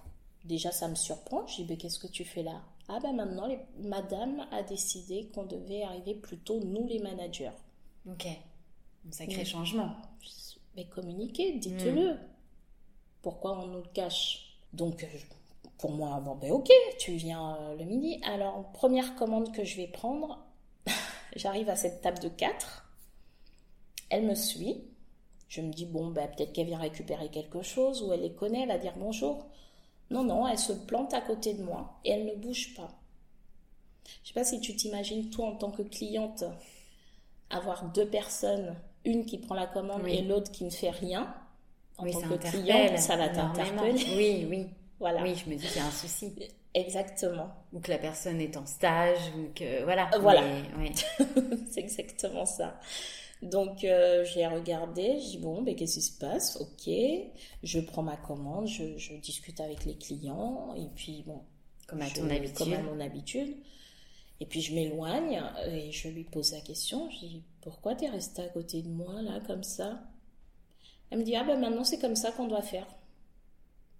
[0.44, 1.46] Déjà, ça me surprend.
[1.46, 2.60] Je dis, mais qu'est-ce que tu fais là?
[2.88, 7.52] Ah ben maintenant, madame a décidé qu'on devait arriver plutôt nous les managers.
[8.06, 8.26] Ok.
[9.08, 9.96] Un sacré changement.
[10.76, 12.14] Mais communiquez, dites-le.
[12.14, 12.33] Hmm
[13.24, 14.54] pourquoi on nous le cache?
[14.74, 15.06] Donc, euh,
[15.78, 18.20] pour moi, bon, ben ok, tu viens euh, le midi.
[18.22, 20.38] Alors, première commande que je vais prendre,
[21.34, 22.86] j'arrive à cette table de 4.
[24.10, 24.84] Elle me suit.
[25.48, 28.62] Je me dis, bon, ben, peut-être qu'elle vient récupérer quelque chose, ou elle les connaît,
[28.62, 29.46] elle va dire bonjour.
[30.10, 32.90] Non, non, elle se plante à côté de moi et elle ne bouge pas.
[34.22, 36.44] Je sais pas si tu t'imagines, toi, en tant que cliente,
[37.48, 41.34] avoir deux personnes, une qui prend la commande et l'autre qui ne fait rien
[41.98, 44.04] en tant que client, ça va t'interpeller.
[44.16, 44.66] Oui, oui.
[45.00, 45.22] Voilà.
[45.22, 46.32] Oui, je me dis qu'il y a un souci.
[46.72, 47.48] Exactement.
[47.72, 50.08] Ou que la personne est en stage, ou que voilà.
[50.20, 50.42] Voilà.
[51.70, 52.78] c'est exactement ça.
[53.42, 56.56] Donc euh, j'ai regardé, j'ai dit bon, ben, qu'est-ce qui se passe?
[56.60, 56.90] Ok,
[57.62, 61.42] je prends ma commande, je, discute avec les clients, et puis bon.
[61.86, 62.56] Comme à ton habitude.
[62.56, 63.56] Comme à mon habitude.
[64.40, 67.10] Et puis je m'éloigne et je lui pose la question.
[67.10, 70.00] Je dis Pourquoi tu es resté à côté de moi, là, comme ça?
[71.10, 72.86] Elle me dit Ah ben maintenant c'est comme ça qu'on doit faire.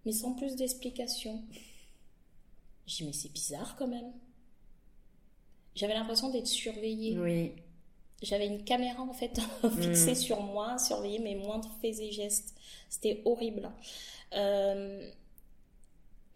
[0.05, 1.43] Mais sans plus d'explications.
[2.87, 4.12] Je dis Mais c'est bizarre quand même.
[5.75, 7.19] J'avais l'impression d'être surveillée.
[7.19, 7.53] Oui.
[8.23, 9.38] J'avais une caméra en fait
[9.81, 10.17] fixée Mm.
[10.17, 12.55] sur moi, surveiller mes moindres faits et gestes.
[12.88, 13.71] C'était horrible.
[14.35, 15.11] Euh,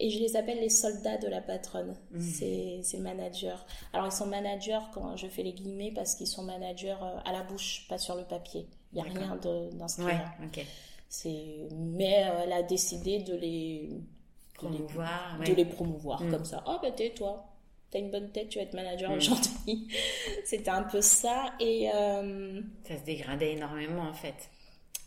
[0.00, 1.96] et je les appelle les soldats de la patronne.
[2.10, 2.20] Mm.
[2.20, 3.56] C'est c'est managers.
[3.92, 7.32] Alors ils sont managers quand je fais les guillemets parce qu'ils sont managers euh, à
[7.32, 8.66] la bouche, pas sur le papier.
[8.92, 10.32] Il n'y a rien de- d'inscrit Ouais, là.
[10.44, 10.64] ok.
[11.08, 15.38] C'est mais elle a décidé de les de les- Promouvoir.
[15.38, 15.54] de ouais.
[15.54, 16.30] les promouvoir Mm.
[16.30, 16.64] comme ça.
[16.66, 17.44] Oh, bah tais-toi.
[17.90, 19.16] T'as une bonne tête, tu vas être manager Mm.
[19.16, 19.88] aujourd'hui.
[20.44, 21.52] C'était un peu ça.
[21.60, 24.50] Et euh, Ça se dégradait énormément en fait.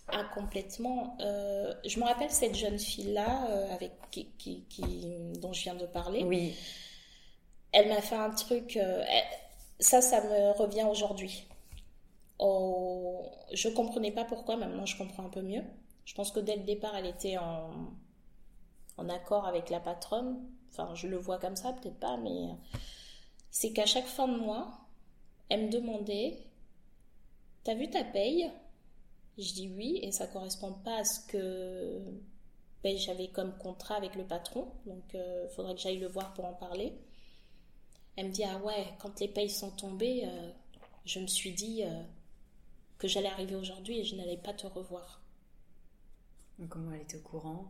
[0.08, 1.16] ah, complètement.
[1.22, 5.08] Euh, je me rappelle cette jeune fille-là euh, avec qui, qui, qui-
[5.40, 6.24] dont je viens de parler.
[6.24, 6.56] Oui.
[7.74, 8.76] Elle m'a fait un truc.
[8.78, 9.06] elle-
[9.80, 11.46] ça, ça me revient aujourd'hui.
[12.42, 14.58] Oh, je comprenais pas pourquoi.
[14.58, 15.64] Maintenant, je comprends un peu mieux.
[16.06, 17.94] Je pense que dès le départ, elle était en,
[19.10, 20.44] accord avec la patronne.
[20.72, 22.56] Enfin, je le vois comme ça, peut-être pas, mais
[23.50, 24.72] c'est qu'à chaque fin de mois,
[25.50, 26.48] elle me demandait
[27.64, 28.50] T'as vu ta paye?
[29.38, 32.02] Je dis oui, et ça correspond pas à ce que
[32.84, 34.68] ben, j'avais comme contrat avec le patron.
[34.86, 36.94] Donc, il faudrait que j'aille le voir pour en parler.
[38.16, 40.52] Elle me dit Ah ouais, quand les payes sont tombées, euh,
[41.06, 42.04] je me suis dit euh,
[43.02, 45.22] que j'allais arriver aujourd'hui et je n'allais pas te revoir.
[46.70, 47.66] Comment elle est au courant?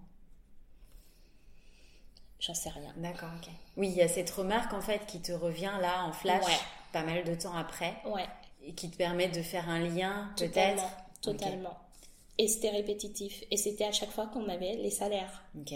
[2.41, 2.93] J'en sais rien.
[2.97, 3.49] D'accord, ok.
[3.77, 6.57] Oui, il y a cette remarque en fait qui te revient là en flash, Ouais.
[6.91, 8.27] pas mal de temps après, Ouais,
[8.63, 10.81] et qui te permet de faire un lien totalement.
[10.81, 11.21] peut-être.
[11.21, 11.77] Totalement.
[12.37, 13.43] Et c'était répétitif.
[13.51, 15.43] Et c'était à chaque fois qu'on avait les salaires.
[15.57, 15.73] Ok.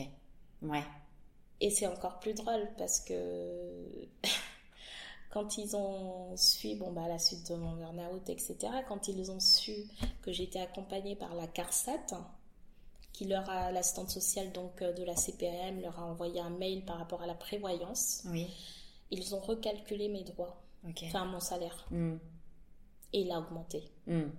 [0.63, 0.83] Ouais.
[1.61, 4.07] Et c'est encore plus drôle parce que
[5.35, 8.55] quand ils ont su, bon, bah, à la suite de mon burn-out, etc.,
[8.87, 9.73] quand ils ont su
[10.21, 12.05] que j'étais accompagnée par la CARSAT,
[13.11, 16.85] qui leur a, l'assistante sociale donc euh, de la CPAM, leur a envoyé un mail
[16.85, 18.47] par rapport à la prévoyance, Oui.
[19.11, 20.63] ils ont recalculé mes droits,
[21.03, 22.15] enfin mon salaire, Hmm.
[23.11, 23.91] et il a augmenté.
[24.07, 24.29] Hmm.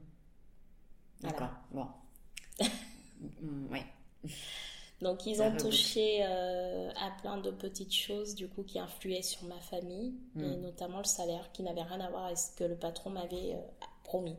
[1.21, 1.39] Voilà.
[1.39, 1.51] D'accord.
[1.73, 1.87] Bon.
[3.43, 3.85] Hmm, ouais.
[5.03, 5.65] Donc ils Ça ont reboucle.
[5.67, 10.57] touché euh, à plein de petites choses du coup qui influaient sur ma famille et
[10.57, 10.61] Mm.
[10.63, 13.61] notamment le salaire qui n'avait rien à voir avec ce que le patron m'avait euh,
[14.05, 14.37] promis.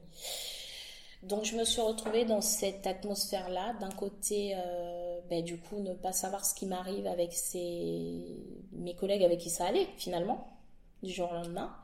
[1.24, 3.74] Donc je me suis retrouvée dans cette atmosphère-là.
[3.80, 8.24] D'un côté, euh, ben, du coup, ne pas savoir ce qui m'arrive avec ces...
[8.72, 10.58] mes collègues avec qui ça allait finalement,
[11.04, 11.76] du jour au lendemain,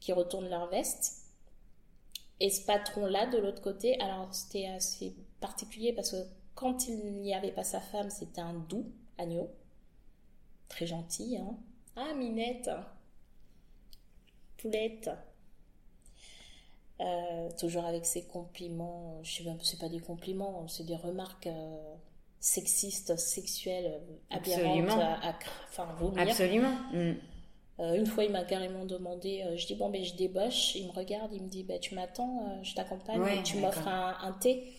[0.00, 1.22] qui retournent leur veste.
[2.40, 6.16] Et ce patron-là, de l'autre côté, alors c'était assez particulier parce que
[6.54, 8.86] quand il n'y avait pas sa femme, c'était un doux
[9.18, 9.50] agneau.
[10.68, 11.56] Très gentil, hein.
[11.96, 12.70] Ah, Minette
[14.56, 15.10] Poulette
[17.00, 21.48] Euh, Toujours avec ses compliments, je sais même c'est pas des compliments, c'est des remarques
[21.48, 21.94] euh,
[22.38, 25.00] sexistes, sexuelles, aberrantes Absolument.
[25.00, 25.34] à, à-
[25.68, 26.20] enfin, vomir.
[26.22, 26.72] Absolument.
[26.92, 27.14] Hmm.
[27.80, 30.92] Euh, une fois, il m'a carrément demandé, je dis bon ben je débauche, il me
[30.92, 34.72] regarde, il me dit ben tu m'attends, je t'accompagne, Ouais, tu m'offres un, un thé.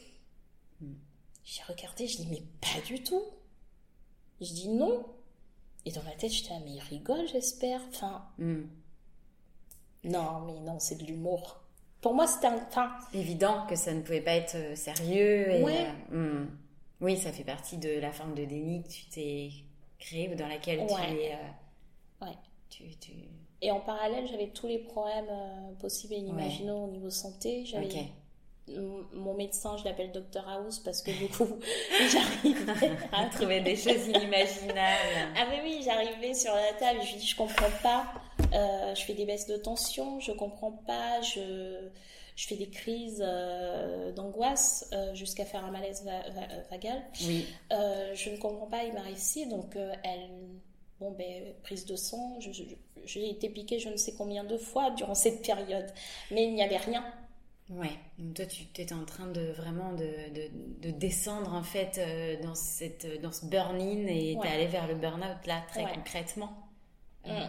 [0.80, 0.94] Hmm.
[1.46, 3.22] J'ai regardé, je dis mais pas du tout.
[4.42, 5.06] Je dis non.
[5.86, 7.80] Et dans ma tête, j'étais ah, mais il rigole, j'espère.
[7.90, 8.64] Enfin, Hmm.
[10.04, 11.62] non, mais non, c'est de l'humour.
[12.02, 12.58] Pour moi, c'était un.
[12.68, 15.52] Enfin, Évident que ça ne pouvait pas être euh, sérieux.
[15.52, 15.88] Et, Ouais.
[16.12, 16.58] euh, hmm.
[17.02, 19.50] Oui, ça fait partie de la forme de déni que tu t'es
[20.00, 21.34] créée ou dans laquelle tu es.
[21.34, 22.36] euh, Ouais.
[22.70, 23.12] Tu, tu...
[23.62, 27.66] et en parallèle, j'avais tous les problèmes euh, possibles et inimaginaux au niveau santé.
[27.66, 27.88] J'avais.
[29.13, 31.47] Mon médecin, je l'appelle Dr House parce que du coup,
[32.12, 35.34] j'arrivais à Trouver des choses inimaginables.
[35.38, 38.08] Ah oui, oui, j'arrivais sur la table, je lui dis, je comprends pas,
[38.54, 41.89] euh, je fais des baisses de tension, je comprends pas, je,
[42.36, 47.04] je fais des crises euh, d'angoisse euh, jusqu'à faire un malaise va- va- vagal.
[47.21, 47.45] Oui.
[47.69, 50.30] Je ne comprends pas, il m'arrive ci, donc elle,
[50.99, 55.13] bon ben, prise de sang, j'ai été piquée je ne sais combien de fois durant
[55.13, 55.86] cette période,
[56.32, 57.04] mais il n'y avait rien.
[57.69, 60.49] Ouais, donc toi tu étais en train de vraiment de, de,
[60.88, 64.41] de descendre en fait euh, dans, cette, dans ce burn-in et Ouais.
[64.41, 65.89] t'es allé vers le burn-out là très Ouais.
[65.89, 66.69] concrètement.
[67.25, 67.32] Mm.
[67.32, 67.45] Euh,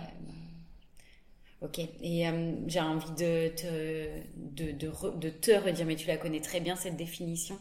[1.63, 6.07] ok, et euh, j'ai envie de te, de, de, re- de te redire, mais tu
[6.07, 7.59] la connais très bien cette définition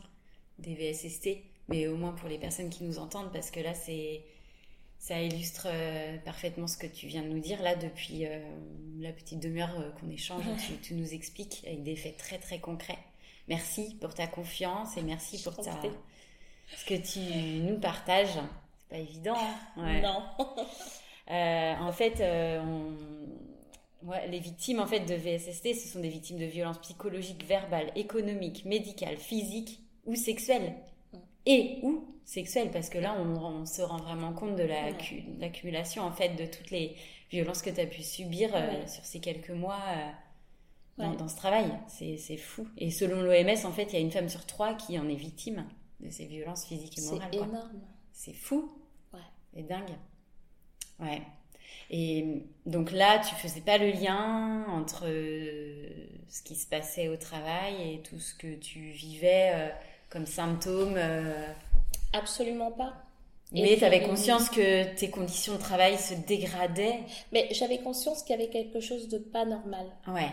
[0.59, 4.23] des VSST, mais au moins pour les personnes qui nous entendent parce que là c'est
[5.05, 8.39] ça illustre euh, parfaitement ce que tu viens de nous dire là depuis euh,
[8.97, 10.43] la petite demi-heure euh, qu'on échange.
[10.65, 12.97] tu, tu nous expliques avec des faits très très concrets.
[13.47, 15.79] Merci pour ta confiance et merci pour ta,
[16.75, 17.19] ce que tu
[17.61, 18.33] nous partages.
[18.33, 19.35] C'est pas évident.
[19.37, 20.01] hein Ouais.
[20.01, 20.23] Non.
[21.27, 22.21] En fait,
[22.61, 22.93] on,
[24.03, 27.91] Ouais, les victimes en fait de VSST, ce sont des victimes de violences psychologiques, verbales,
[27.95, 30.75] économiques, médicales, physiques ou sexuelles.
[31.45, 34.89] Et ou sexuelles, parce que là, on, on se rend vraiment compte de la-
[35.39, 36.95] l'accumulation en fait de toutes les
[37.29, 38.87] violences que tu as pu subir euh, Ouais.
[38.87, 40.09] sur sur ces quelques mois euh,
[40.97, 41.17] dans, Ouais.
[41.17, 41.71] dans ce travail.
[41.87, 42.67] C'est c'est fou.
[42.77, 45.15] Et selon l'OMS, en fait, il y a une femme sur trois qui en est
[45.15, 45.65] victime
[45.99, 47.29] de ces violences physiques et C'est morales.
[47.31, 47.45] quoi.
[47.47, 47.81] énorme.
[48.11, 48.71] C'est fou.
[49.13, 49.19] Ouais.
[49.53, 49.95] C'est dingue.
[50.99, 51.21] Ouais.
[51.91, 55.89] Et donc là, tu faisais pas le lien entre euh,
[56.27, 59.69] ce qui se passait au travail et tout ce que tu vivais euh,
[60.15, 60.95] comme symptômes.
[60.95, 61.45] euh,
[62.13, 62.93] Absolument pas.
[63.53, 67.01] Et mais tu avais conscience que tes conditions de travail se dégradaient.
[67.33, 69.85] Mais j'avais conscience qu'il y avait quelque chose de pas normal.
[70.07, 70.31] Ouais.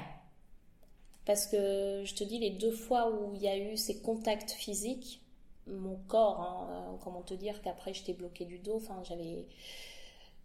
[1.26, 4.52] Parce que je te dis, les deux fois où il y a eu ces contacts
[4.52, 5.20] physiques,
[5.66, 9.44] mon corps, hein, euh, comment te dire qu'après j'étais bloquée du dos, enfin j'avais.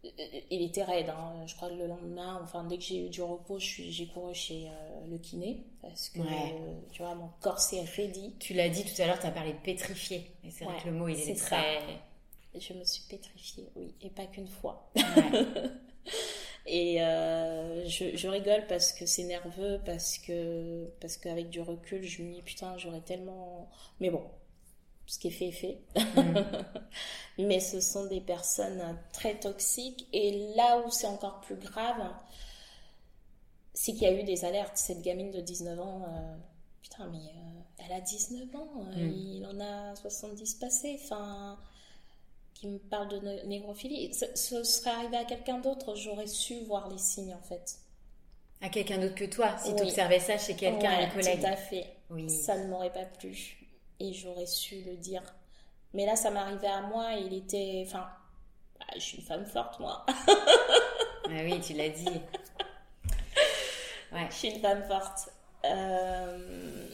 [0.05, 0.09] Euh,
[0.51, 1.45] Il était raide, hein.
[1.45, 4.07] je crois que le lendemain, enfin dès que j'ai eu du repos, je suis- j'ai
[4.07, 6.55] couru chez euh, le kiné, parce que Ouais.
[6.55, 8.35] euh, tu vois, mon corps s'est raidi.
[8.39, 10.31] Tu l'as dit tout à l'heure, tu as parlé de pétrifié.
[10.43, 11.57] Et c'est vrai que le mot, il est ça.
[11.57, 11.79] très.
[12.53, 14.89] Et je me suis pétrifiée, oui, et pas qu'une fois.
[14.95, 15.03] Ouais.
[16.69, 22.03] Et euh, je, je rigole parce que c'est nerveux, parce que parce qu'avec du recul,
[22.03, 23.69] je me dis putain, j'aurais tellement.
[24.01, 24.23] Mais bon,
[25.07, 25.79] ce qui est fait est fait.
[26.15, 26.45] Mm.
[27.39, 30.07] Mais ce sont des personnes très toxiques.
[30.13, 32.11] Et là où c'est encore plus grave,
[33.73, 34.77] c'est qu'il y a eu des alertes.
[34.77, 36.35] Cette gamine de 19 ans, euh,
[36.81, 39.13] putain, mais euh, elle a 19 ans, euh, Mm.
[39.13, 40.99] il en a 70 passés.
[41.03, 41.57] Enfin,
[42.53, 44.11] qui me parle de né- négrophilie.
[44.15, 47.77] Ce, ce serait arrivé à quelqu'un d'autre, j'aurais su voir les signes en fait.
[48.61, 49.75] À quelqu'un d'autre que toi, si Oui.
[49.75, 51.39] tu observais ça chez quelqu'un, Ouais, un collègue.
[51.39, 51.85] Tout à fait.
[52.09, 52.27] Oui.
[52.31, 53.66] Ça ne m'aurait pas plu.
[53.99, 55.23] Et j'aurais su le dire.
[55.93, 57.83] Mais là, ça m'arrivait à moi et il était.
[57.85, 58.07] Enfin,
[58.81, 60.05] ah, je suis une femme forte, moi.
[61.29, 62.07] Ah oui, tu l'as dit.
[64.13, 64.27] Ouais.
[64.29, 65.29] Je suis une femme forte.
[65.65, 66.87] Euh,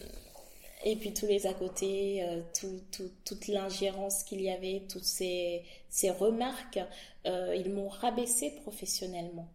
[0.85, 5.03] Et puis tous les à côté, euh, tout, tout- toute l'ingérence qu'il y avait, toutes
[5.05, 6.79] ces, ces remarques,
[7.27, 9.47] euh, ils m'ont rabaissé professionnellement.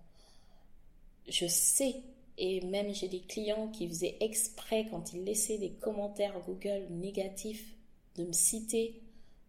[1.28, 1.96] Je sais,
[2.38, 7.76] et même j'ai des clients qui faisaient exprès quand ils laissaient des commentaires Google négatifs
[8.16, 9.02] de me citer,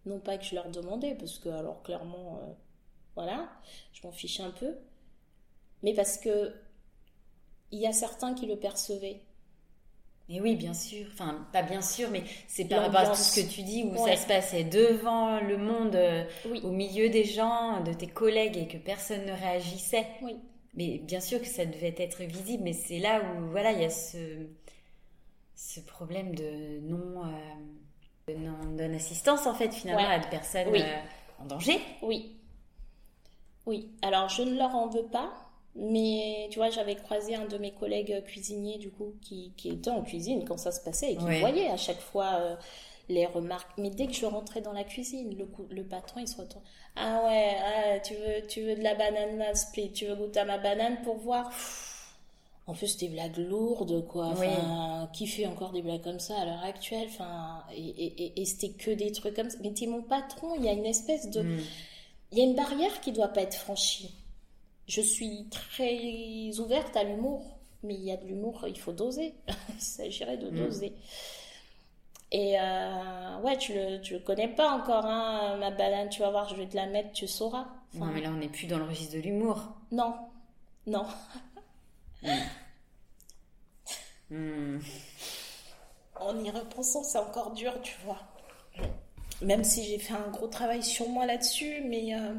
[0.05, 2.53] non pas que je leur demandais, parce que alors clairement, euh,
[3.15, 3.49] voilà,
[3.93, 4.75] je m'en fiche un peu,
[5.83, 6.53] mais parce que
[7.71, 9.21] il y a certains qui le percevaient.
[10.29, 11.07] Et oui, bien sûr.
[11.11, 13.97] Enfin, pas bien sûr, mais c'est par rapport à tout ce que tu dis où
[13.97, 14.15] Ouais.
[14.15, 18.57] ça se passait devant le monde, euh, Oui, au milieu des gens, de tes collègues
[18.57, 20.05] et que personne ne réagissait.
[20.21, 20.35] oui.
[20.75, 23.85] Mais bien sûr que ça devait être visible, mais c'est là où voilà, il y
[23.85, 24.17] a ce,
[25.55, 30.13] ce problème de non, euh, de non, non-assistance en fait finalement Ouais.
[30.15, 30.81] à des personnes Oui.
[30.83, 30.97] euh,
[31.41, 31.79] en danger.
[32.01, 32.35] Oui.
[33.65, 33.89] Oui.
[34.01, 35.31] Alors, je ne leur en veux pas,
[35.75, 39.89] mais tu vois, j'avais croisé un de mes collègues cuisiniers, du coup, qui, qui était
[39.91, 41.39] en cuisine quand ça se passait et qui Ouais.
[41.39, 42.55] voyait à chaque fois euh,
[43.09, 43.71] les remarques.
[43.77, 46.63] Mais dès que je rentrais dans la cuisine, le, le patron, il se retourne.
[46.95, 50.45] Ah ouais, ah, tu, veux, tu veux de la banane split, tu veux goûter à
[50.45, 51.51] ma banane pour voir?
[52.67, 54.27] En plus, des blagues lourdes, quoi.
[54.27, 57.07] Enfin, qui fait encore des blagues comme ça à l'heure actuelle?
[57.09, 59.57] Enfin, et, et, c'était que des trucs comme ça.
[59.63, 61.41] Mais t'es mon patron, il y a une espèce de...
[61.41, 61.59] Mm.
[62.31, 64.13] Il y a une barrière qui doit pas être franchie.
[64.87, 67.41] Je suis très ouverte à l'humour,
[67.81, 69.33] mais il y a de l'humour, il faut doser.
[69.47, 70.91] il s'agirait de Mm.
[72.31, 76.29] Et euh, ouais, tu le, tu le connais pas encore, hein, ma banane, tu vas
[76.29, 77.65] voir, je vais te la mettre, tu sauras.
[77.95, 79.57] Enfin, Non, mais là on n'est plus dans le registre de l'humour.
[79.91, 80.13] non,
[80.85, 81.05] non.
[84.29, 84.79] Mm.
[86.19, 88.19] En y repensant, c'est encore dur, tu vois.
[89.41, 92.13] Même si j'ai fait un gros travail sur moi là-dessus, mais.
[92.15, 92.33] euh,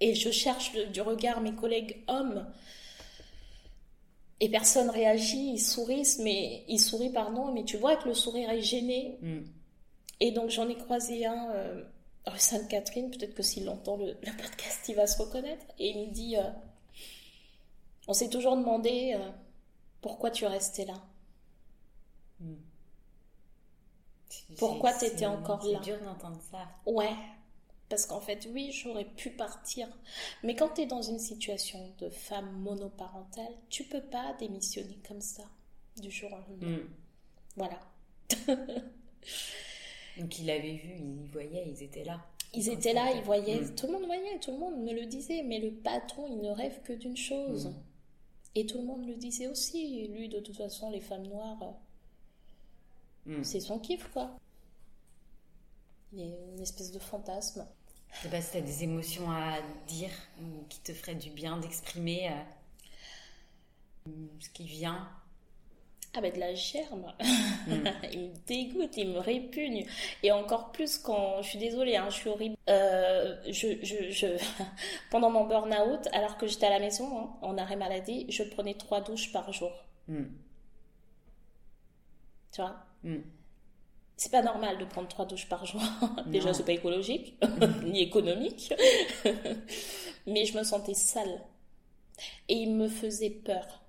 [0.00, 2.46] Et je cherche le- du regard mes collègues hommes.
[4.40, 6.64] Et personne réagit, ils sourient, mais.
[6.68, 9.18] Ils sourient, pardon, mais tu vois que le sourire est gêné.
[9.22, 9.40] Mm.
[10.20, 11.84] Et donc j'en ai croisé un euh,
[12.26, 15.64] rue Sainte-Catherine, peut-être que s'il entend le, le podcast, il va se reconnaître.
[15.78, 16.36] Et il me dit.
[16.36, 16.42] euh,
[18.08, 19.30] On s'est toujours demandé euh,
[20.02, 20.94] pourquoi tu restais là.
[24.28, 26.58] C'est- Pourquoi t'étais encore là C'est dur d'entendre ça.
[26.86, 27.10] Ouais,
[27.88, 29.88] parce qu'en fait, oui, j'aurais pu partir.
[30.42, 35.20] Mais quand tu es dans une situation de femme monoparentale, tu peux pas démissionner comme
[35.20, 35.44] ça,
[36.00, 36.78] du jour au lendemain.
[36.78, 36.88] Mm.
[37.56, 37.80] Voilà.
[40.18, 42.24] Donc ils l'avaient vu, ils voyaient, ils étaient là.
[42.54, 43.74] Ils étaient là, ils voyaient, Mm.
[43.74, 46.50] tout le monde voyait, tout le monde me le disait, mais le patron, il ne
[46.50, 47.66] rêve que d'une chose.
[47.66, 47.74] Mm.
[48.56, 50.08] Et tout le monde le disait aussi.
[50.08, 51.74] Lui, de toute façon, les femmes noires,
[53.42, 54.38] c'est son kiff, quoi.
[56.12, 57.66] Il y a une espèce de fantasme.
[58.12, 61.58] Je sais pas si t'as des émotions à dire ou qui te feraient du bien
[61.58, 62.30] d'exprimer.
[62.30, 64.10] euh.
[64.40, 65.08] Ce qui vient
[66.18, 67.12] ah ben de la germe.
[67.66, 67.72] Mm.
[68.12, 69.84] il me dégoûte, il me répugne.
[70.22, 72.56] Et encore plus quand, je suis désolée, hein, je suis horrible.
[72.70, 74.26] Euh, je, je, je...
[75.10, 78.72] Pendant mon burn-out, alors que j'étais à la maison, hein, en arrêt maladie, je prenais
[78.72, 79.72] trois douches par jour.
[80.08, 80.22] Mm.
[82.52, 82.76] Tu vois?
[83.04, 83.18] Mm.
[84.16, 85.82] C'est pas normal de prendre trois douches par jour.
[86.26, 87.38] Déjà, c'est pas écologique,
[87.84, 88.72] ni économique.
[90.26, 91.40] Mais je me sentais sale.
[92.48, 93.82] Et il me faisait peur.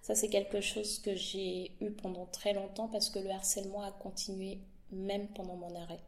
[0.00, 3.90] Ça, c'est quelque chose que j'ai eu pendant très longtemps parce que le harcèlement a
[3.90, 4.58] continué
[4.90, 6.00] même pendant mon arrêt.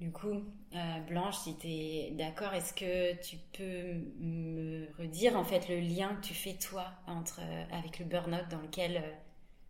[0.00, 0.42] Du coup,
[0.74, 5.78] euh, Blanche, si tu es d'accord, est-ce que tu peux me redire en fait le
[5.78, 9.02] lien que tu fais toi entre, euh, avec le burn-out dans lequel,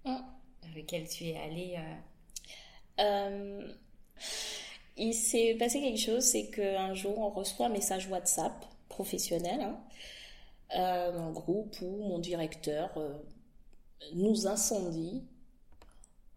[0.06, 0.76] euh, mm.
[0.76, 1.78] lequel tu es allée
[4.96, 9.80] Il s'est passé quelque chose, c'est qu'un jour on reçoit un message WhatsApp professionnel hein,
[10.76, 13.14] euh, un groupe où mon directeur euh,
[14.14, 15.22] nous incendie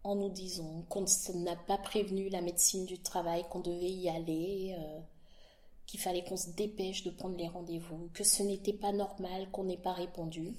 [0.04, 1.04] en nous disant qu'on
[1.34, 5.00] n'a pas prévenu la médecine du travail, qu'on devait y aller, euh,
[5.86, 9.64] qu'il fallait qu'on se dépêche de prendre les rendez-vous, que ce n'était pas normal qu'on
[9.64, 10.54] n'ait pas répondu.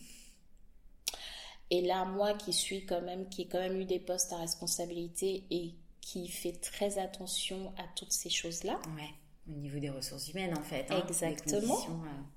[1.72, 4.38] Et là, moi qui suis quand même, qui ai quand même eu des postes à
[4.38, 8.80] responsabilité et qui fait très attention à toutes ces choses-là.
[8.96, 9.14] Ouais
[9.50, 10.86] au niveau des ressources humaines, en fait.
[10.90, 11.80] Hein, Exactement.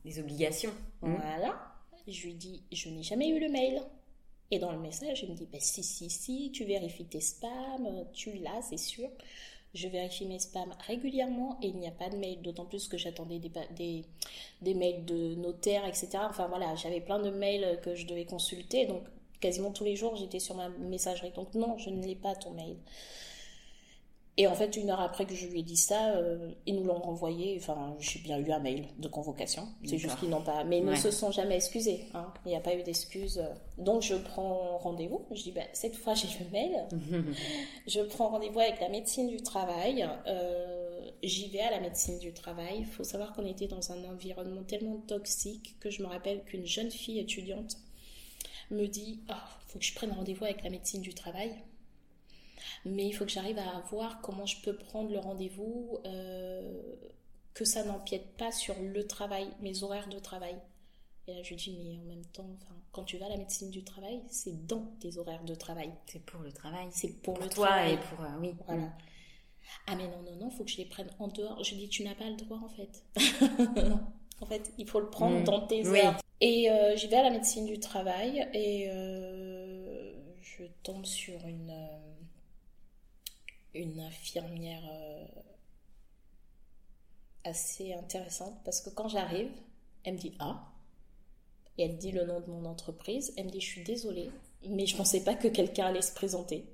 [0.04, 0.72] Des, euh, obligations.
[1.02, 1.14] Mmh.
[1.14, 1.72] Voilà.
[2.06, 3.82] Je lui dis, je n'ai jamais eu le mail.
[4.50, 8.06] Et dans le message, il me dit, bah, si, si, si, tu vérifies tes spams,
[8.12, 9.08] tu l'as, c'est sûr.
[9.74, 12.98] Je vérifie mes spams régulièrement et il n'y a pas de mail, d'autant plus que
[12.98, 14.04] j'attendais des, des,
[14.60, 16.10] des, mails de notaires, etc.
[16.28, 19.02] Enfin voilà, j'avais plein de mails que je devais consulter, donc
[19.42, 21.32] quasiment tous les jours j'étais sur ma messagerie.
[21.32, 22.76] Donc non, je ne l'ai pas ton mail.
[24.38, 26.84] Et en fait, une heure après que je lui ai dit ça, euh, ils nous
[26.84, 27.54] l'ont renvoyé.
[27.60, 29.68] Enfin, j'ai bien eu un mail de convocation.
[29.84, 30.64] C'est juste qu'ils n'ont pas.
[30.64, 32.06] Mais ils ne se sont jamais excusés.
[32.14, 32.32] Hein.
[32.46, 33.44] Il n'y a pas eu d'excuses.
[33.76, 35.26] Donc, je prends rendez-vous.
[35.32, 36.88] Je dis, bah, cette fois, j'ai le mail.
[37.86, 40.08] je prends rendez-vous avec la médecine du travail.
[40.26, 42.76] Euh, j'y vais à la médecine du travail.
[42.78, 46.64] Il faut savoir qu'on était dans un environnement tellement toxique que je me rappelle qu'une
[46.64, 47.76] jeune fille étudiante
[48.70, 51.52] me dit, il ah, faut que je prenne rendez-vous avec la médecine du travail
[52.84, 56.82] mais il faut que j'arrive à voir comment je peux prendre le rendez-vous, euh,
[57.54, 60.56] que ça n'empiète pas sur le travail, mes horaires de travail.
[61.28, 62.48] Et là, je dis, mais en même temps,
[62.90, 65.92] quand tu vas à la médecine du travail, c'est dans tes horaires de travail.
[66.06, 66.88] C'est pour le travail.
[66.90, 67.94] C'est pour, le toi travail.
[67.94, 68.20] et pour.
[68.20, 68.54] Euh, oui.
[68.66, 68.92] Voilà.
[69.86, 71.62] Ah, mais non, non, non, il faut que je les prenne en dehors.
[71.62, 73.04] Je dis, tu n'as pas le droit, en fait.
[74.42, 75.44] en fait, il faut le prendre mm.
[75.44, 76.18] dans tes heures.
[76.40, 78.88] Et euh, j'y vais à la médecine du travail et
[80.40, 81.72] je tombe sur une
[83.74, 85.26] une infirmière euh,
[87.44, 89.50] assez intéressante parce que quand j'arrive,
[90.04, 90.68] elle me dit Ah,
[91.78, 93.32] et elle dit le nom de mon entreprise.
[93.36, 94.30] Elle me dit Je suis désolée,
[94.68, 96.66] mais je ne pensais pas que quelqu'un allait se présenter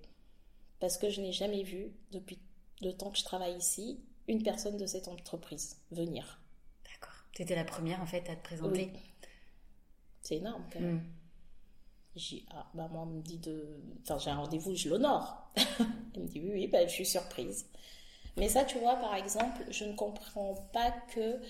[0.81, 2.39] parce que je n'ai jamais vu depuis
[2.81, 6.41] le temps que je travaille ici une personne de cette entreprise venir.
[7.33, 8.91] Tu étais la première en fait à te présenter.
[8.93, 9.01] Oui.
[10.21, 10.97] C'est énorme quand même.
[10.97, 11.13] Hmm.
[12.17, 13.81] J'ai ah, maman me dit de.
[14.03, 15.51] Enfin, j'ai un rendez-vous, je l'honore.
[16.15, 17.67] Elle me dit oui, oui, ben, je suis surprise.
[18.37, 21.41] Mais ça, tu vois, par exemple, je ne comprends pas que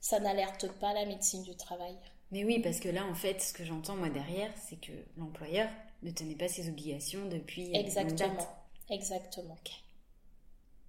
[0.00, 1.96] ça n'alerte pas la médecine du travail.
[2.30, 5.68] Mais oui, parce que là, en fait, ce que j'entends moi derrière, c'est que l'employeur
[6.02, 7.74] ne tenait pas ses obligations depuis.
[7.74, 8.46] Exactement.
[8.90, 9.58] Exactement.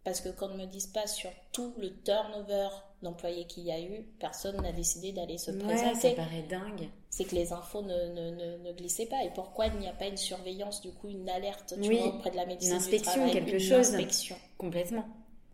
[0.04, 2.70] Parce que qu'on ne me dise pas sur tout le turnover
[3.02, 6.10] d'employés qu'il y a eu, personne n'a décidé d'aller se présenter.
[6.10, 6.90] ça paraît dingue.
[7.10, 9.24] C'est que les infos ne, ne, ne, glissaient pas.
[9.24, 12.32] Et pourquoi il n'y a pas une surveillance, du coup, une alerte tu vois, auprès
[12.32, 13.96] de la médecine Une inspection, du quelque une chose.
[13.96, 14.36] Inspection?
[14.58, 15.06] Complètement.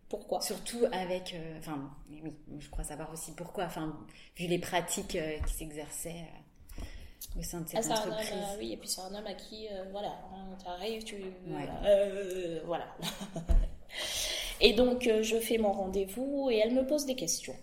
[0.10, 0.42] Pourquoi?
[0.42, 1.34] Surtout avec.
[1.34, 3.66] Euh, enfin, oui, je crois savoir aussi pourquoi.
[3.66, 3.98] Enfin,
[4.38, 6.10] vu les pratiques euh, qui s'exerçaient.
[6.10, 6.82] Euh,
[7.40, 8.32] au sein de cette ah, entreprise.
[8.32, 10.14] Un oui, et puis c'est un homme à qui, voilà,
[10.58, 11.18] tu arrives, tu...
[12.66, 12.86] voilà.
[14.62, 17.56] Et donc, euh, je fais mon rendez-vous et elle me pose des questions.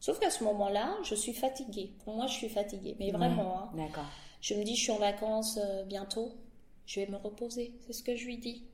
[0.00, 1.92] Sauf qu'à ce moment-là, je suis fatiguée.
[2.04, 2.96] Pour moi, je suis fatiguée.
[2.98, 3.58] Mais vraiment.
[3.58, 3.70] Hein.
[3.74, 4.06] D'accord.
[4.40, 6.32] Je me dis, je suis en vacances euh, bientôt.
[6.86, 7.72] Je vais me reposer.
[7.80, 8.64] C'est ce que je lui dis.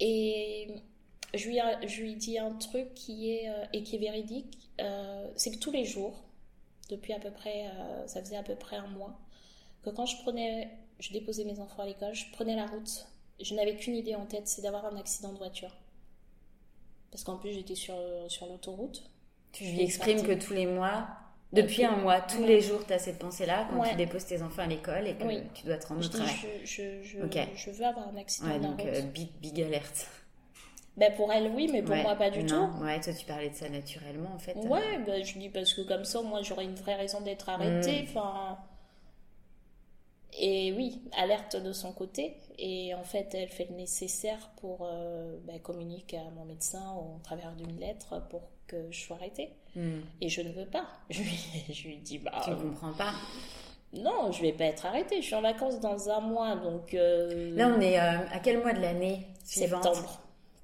[0.00, 0.68] Et
[1.32, 4.70] je lui, je lui dis un truc qui est, euh, et qui est véridique.
[5.36, 6.24] c'est que tous les jours,
[6.90, 7.70] depuis à peu près,
[8.06, 9.18] ça faisait à peu près un mois,
[9.82, 13.06] que quand je prenais, je déposais mes enfants à l'école, je prenais la route
[13.40, 15.74] je n'avais qu'une idée en tête, c'est d'avoir un accident de voiture.
[17.10, 17.94] Parce qu'en plus, j'étais sur,
[18.28, 19.02] sur l'autoroute.
[19.52, 21.06] Tu lui exprimes que tous les mois,
[21.52, 24.62] depuis un mois, tous les jours, tu as cette pensée-là quand tu déposes tes enfants
[24.62, 25.24] à l'école et que
[25.54, 26.34] tu dois te rendre au travail.
[26.64, 27.18] Je, je, je,
[27.54, 30.08] je, veux avoir un accident de donc, euh, big, big alerte.
[30.96, 32.02] Ben pour elle, oui, mais pour Ouais.
[32.02, 32.70] moi, pas du Non.
[32.70, 32.84] tout.
[32.84, 34.54] Ouais, toi, tu parlais de ça naturellement, en fait.
[34.56, 38.02] Ouais, ben, je dis parce que comme ça, moi, j'aurais une vraie raison d'être arrêtée.
[38.02, 38.06] Mm.
[38.08, 38.58] Enfin.
[40.38, 42.36] Et oui, alerte de son côté.
[42.58, 47.18] Et en fait, elle fait le nécessaire pour euh, ben, communiquer à mon médecin au
[47.22, 49.50] travers d'une lettre pour que je sois arrêtée.
[49.76, 50.00] Hmm.
[50.20, 50.86] Et je ne veux pas.
[51.10, 51.38] Je lui,
[51.72, 53.12] je lui dis, bah, Tu ne comprends pas.
[53.92, 55.20] non, je vais pas être arrêtée.
[55.20, 56.94] Je suis en vacances dans un mois, donc.
[56.94, 60.20] euh, Là, on est euh, à quel mois de l'année septembre.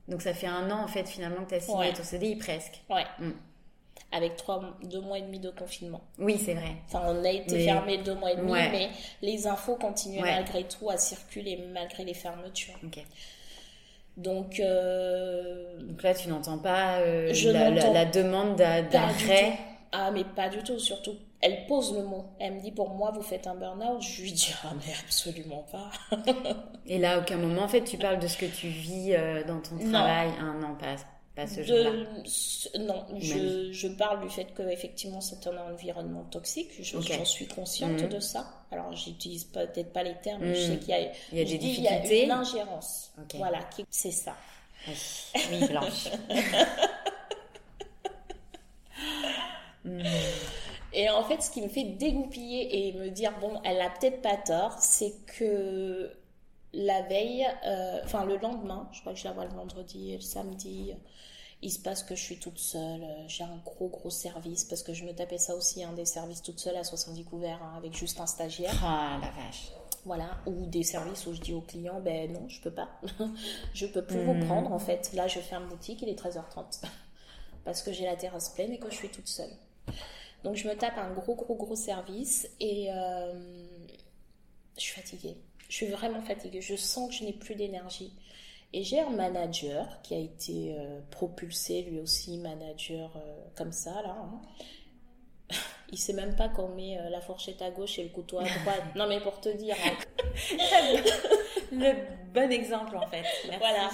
[0.09, 1.93] Donc, ça fait un an, en fait, finalement, que tu as signé Ouais.
[1.93, 2.83] ton CDI, presque.
[2.91, 3.05] Ouais.
[3.21, 3.31] Mm.
[4.13, 6.01] Avec trois, deux mois et demi de confinement.
[6.19, 6.75] Oui, c'est vrai.
[6.89, 8.69] Enfin, on a été Mais- fermé deux mois et demi, Ouais.
[8.71, 8.91] mais
[9.23, 10.35] les infos continuaient Ouais.
[10.35, 12.75] malgré tout à circuler malgré les fermetures.
[12.85, 12.99] Ok.
[14.17, 19.59] Donc, euh, Donc là, tu n'entends pas euh, Je la, la- n'entends la demande d'arrêt?
[19.93, 21.15] Ah, mais pas du tout, surtout.
[21.41, 22.27] Elle pose le mot.
[22.39, 24.03] Elle me dit pour moi, vous faites un burn-out.
[24.03, 25.91] Je lui dis, ah, mais absolument pas.
[26.87, 29.43] Et là, à aucun moment, en fait, tu parles de ce que tu vis euh,
[29.45, 29.93] dans ton Non.
[29.93, 30.31] travail.
[30.41, 30.97] Ah, non, pas,
[31.47, 31.61] ce.
[31.61, 32.79] De...
[32.79, 36.71] Non, je, je parle du fait que effectivement c'est un environnement toxique.
[36.81, 37.01] Je-.
[37.01, 38.09] J'en suis consciente Mhm.
[38.09, 38.47] de ça.
[38.73, 41.01] Alors j'utilise peut-être pas les termes, mais je sais qu'il y a,
[41.33, 42.09] Il y a je des dis, difficultés.
[42.15, 43.13] Il y a une ingérence.
[43.35, 43.59] Voilà,
[43.91, 44.37] c'est ça.
[44.89, 44.95] Oui,
[45.53, 46.09] oui, Blanche.
[50.93, 54.23] Et en fait, ce qui me fait dégoupiller et me dire, bon, elle a peut-être
[54.23, 56.11] pas tort, c'est que
[56.73, 60.17] la veille, euh, enfin le lendemain, je crois que je la vois le vendredi et
[60.17, 60.93] le samedi,
[61.63, 64.83] il se passe que je suis toute seule, euh, j'ai un gros gros service, parce
[64.83, 67.75] que je me tapais ça aussi, hein, des services toute seule à 70 couverts, hein,
[67.77, 69.71] avec juste un stagiaire, Ah, la vache.
[70.07, 72.89] voilà, ou des services où je dis aux clients, ben non, je peux pas,
[73.75, 76.83] je peux plus vous prendre en fait, là je ferme boutique, il est 13h30,
[77.65, 79.53] parce que j'ai la terrasse pleine et que je suis toute seule.
[80.45, 83.67] Donc je me tape un gros gros gros service et euh,
[84.77, 85.37] je suis fatiguée.
[85.69, 86.63] Je suis vraiment fatiguée.
[86.63, 88.13] Je sens que je n'ai plus d'énergie.
[88.73, 94.01] Et j'ai un manager qui a été euh, propulsé lui aussi manager euh, comme ça
[94.03, 94.17] là.
[94.17, 94.41] hein.
[95.93, 98.45] Il sait même pas qu'on met euh, la fourchette à gauche et le couteau à
[98.45, 98.83] droite.
[98.95, 99.75] Non mais pour te dire.
[99.85, 99.97] hein.
[101.73, 101.93] Le
[102.35, 103.25] bon exemple, en fait.
[103.49, 103.59] Merci.
[103.59, 103.91] Voilà.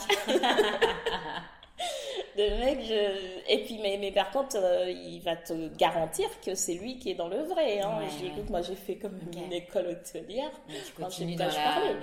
[2.38, 3.50] Le mec, je...
[3.50, 7.10] et puis mais, mais par contre, euh, il va te garantir que c'est lui qui
[7.10, 7.80] est dans le vrai.
[7.80, 7.98] Hein.
[7.98, 10.50] Ouais, je dis, écoute, moi j'ai fait comme une école hôtelière.
[10.98, 11.94] Quand j'ai dans pas la, parlé.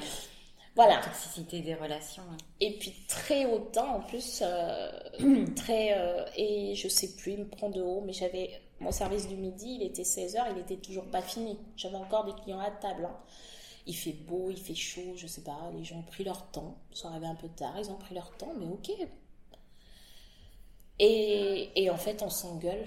[0.76, 0.98] Voilà.
[0.98, 2.24] la toxicité des relations.
[2.32, 2.38] hein.
[2.60, 4.92] Et puis très autant en plus, euh,
[5.56, 9.28] très euh, et je sais plus, il me prend de haut, mais j'avais mon service
[9.28, 11.60] du midi, il était 16h, il était toujours pas fini.
[11.78, 13.06] J'avais encore des clients à table.
[13.06, 13.18] hein.
[13.86, 16.78] Il fait beau, il fait chaud, je sais pas, les gens ont pris leur temps.
[16.92, 18.92] Ils sont arrivés un peu tard, ils ont pris leur temps, mais ok.
[21.00, 22.86] Et, et en fait, on s'engueule.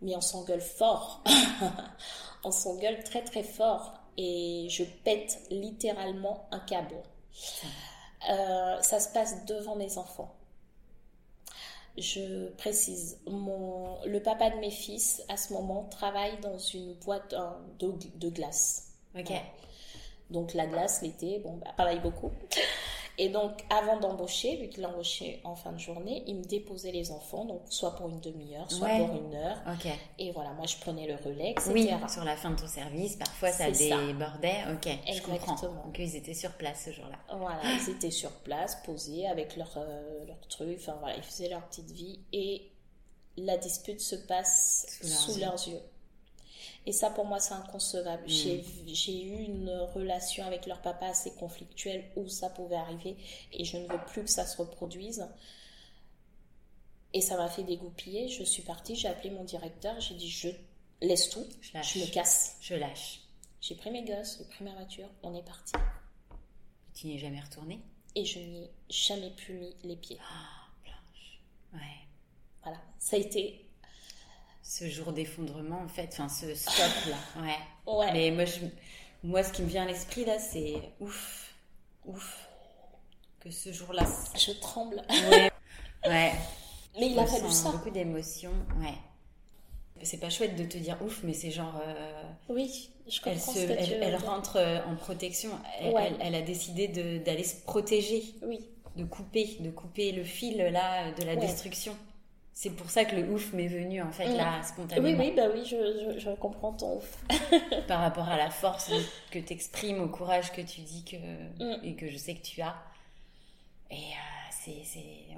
[0.00, 1.22] Mais on s'engueule fort.
[2.44, 3.94] on s'engueule très très fort.
[4.16, 6.96] Et je pète littéralement un câble.
[8.30, 10.34] Euh, ça se passe devant mes enfants.
[11.98, 17.34] Je précise, mon, le papa de mes fils, à ce moment, travaille dans une boîte
[17.78, 18.94] de, de glace.
[19.14, 19.26] Ok.
[19.26, 19.42] Voilà.
[20.30, 22.30] Donc la glace, l'été, bon, bah, travaille beaucoup.
[23.18, 27.10] Et donc, avant d'embaucher, vu qu'il embauchait en fin de journée, il me déposait les
[27.12, 28.98] enfants, donc soit pour une demi-heure, soit Ouais.
[29.06, 29.58] pour une heure.
[30.18, 31.70] Et voilà, moi je prenais le relais, etc.
[31.74, 34.06] Oui, sur la fin de ton service, parfois ça C'est ça.
[34.06, 34.56] débordait.
[34.72, 35.52] Ok, je comprends.
[35.54, 35.84] Exactement.
[35.84, 37.18] Donc ils étaient sur place ce jour-là.
[37.36, 41.48] Voilà, ils étaient sur place, posés avec leur, euh, leur truc, enfin voilà, ils faisaient
[41.50, 42.70] leur petite vie et
[43.36, 45.40] la dispute se passe Sous leurs sous yeux.
[45.40, 45.80] leurs yeux.
[46.84, 48.24] Et ça, pour moi, c'est inconcevable.
[48.24, 48.62] Mm.
[48.88, 53.16] J'ai eu une relation avec leur papa assez conflictuelle où ça pouvait arriver
[53.52, 55.26] et je ne veux plus que ça se reproduise.
[57.14, 58.28] Et ça m'a fait dégoupiller.
[58.28, 60.48] Je suis partie, j'ai appelé mon directeur, j'ai dit je
[61.00, 61.94] laisse tout, Je lâche.
[61.94, 62.56] je me casse.
[62.60, 63.20] Je lâche.
[63.60, 65.72] J'ai pris mes gosses, j'ai pris ma voiture, on est parti.
[66.94, 67.80] Tu n'y es jamais retourné
[68.16, 70.18] Et je n'y ai jamais plus mis les pieds.
[70.20, 71.40] Ah, Blanche.
[71.74, 72.08] Ouais.
[72.62, 73.61] Voilà, ça a été.
[74.74, 76.74] Ce jour d'effondrement, en fait, enfin ce stop
[77.10, 77.16] là.
[77.42, 77.94] Ouais.
[77.94, 78.12] Ouais.
[78.14, 78.60] Mais moi, je...
[79.22, 81.52] moi, ce qui me vient à l'esprit là, c'est ouf,
[82.06, 82.48] ouf,
[83.40, 84.06] que ce jour-là.
[84.34, 85.02] Je tremble.
[85.10, 85.50] Ouais.
[86.06, 86.32] ouais.
[86.98, 87.70] Mais il a On fallu sent ça.
[87.72, 88.52] Beaucoup d'émotions.
[88.80, 88.94] Ouais.
[90.04, 91.80] C'est pas chouette de te dire ouf, mais c'est genre.
[91.86, 94.96] euh, Oui, je Elle, comprends se, ce que elle, tu veux elle rentre euh, en
[94.96, 95.50] protection.
[95.80, 96.06] Elle, Ouais.
[96.08, 98.58] elle- elle a décidé d'aller se protéger, Oui,
[98.96, 101.40] de couper, de couper le fil là de la Ouais.
[101.40, 101.94] destruction.
[102.54, 104.36] C'est pour ça que le ouf m'est venu en fait Mm.
[104.36, 107.18] là oui, spontanément oui, bah oui, je, je, je comprends ton ouf.
[107.88, 108.90] par rapport à la force
[109.30, 111.80] que tu exprimes, au courage que tu dis que Mm.
[111.84, 112.74] et que je sais que tu as.
[113.90, 114.72] Et euh, c'est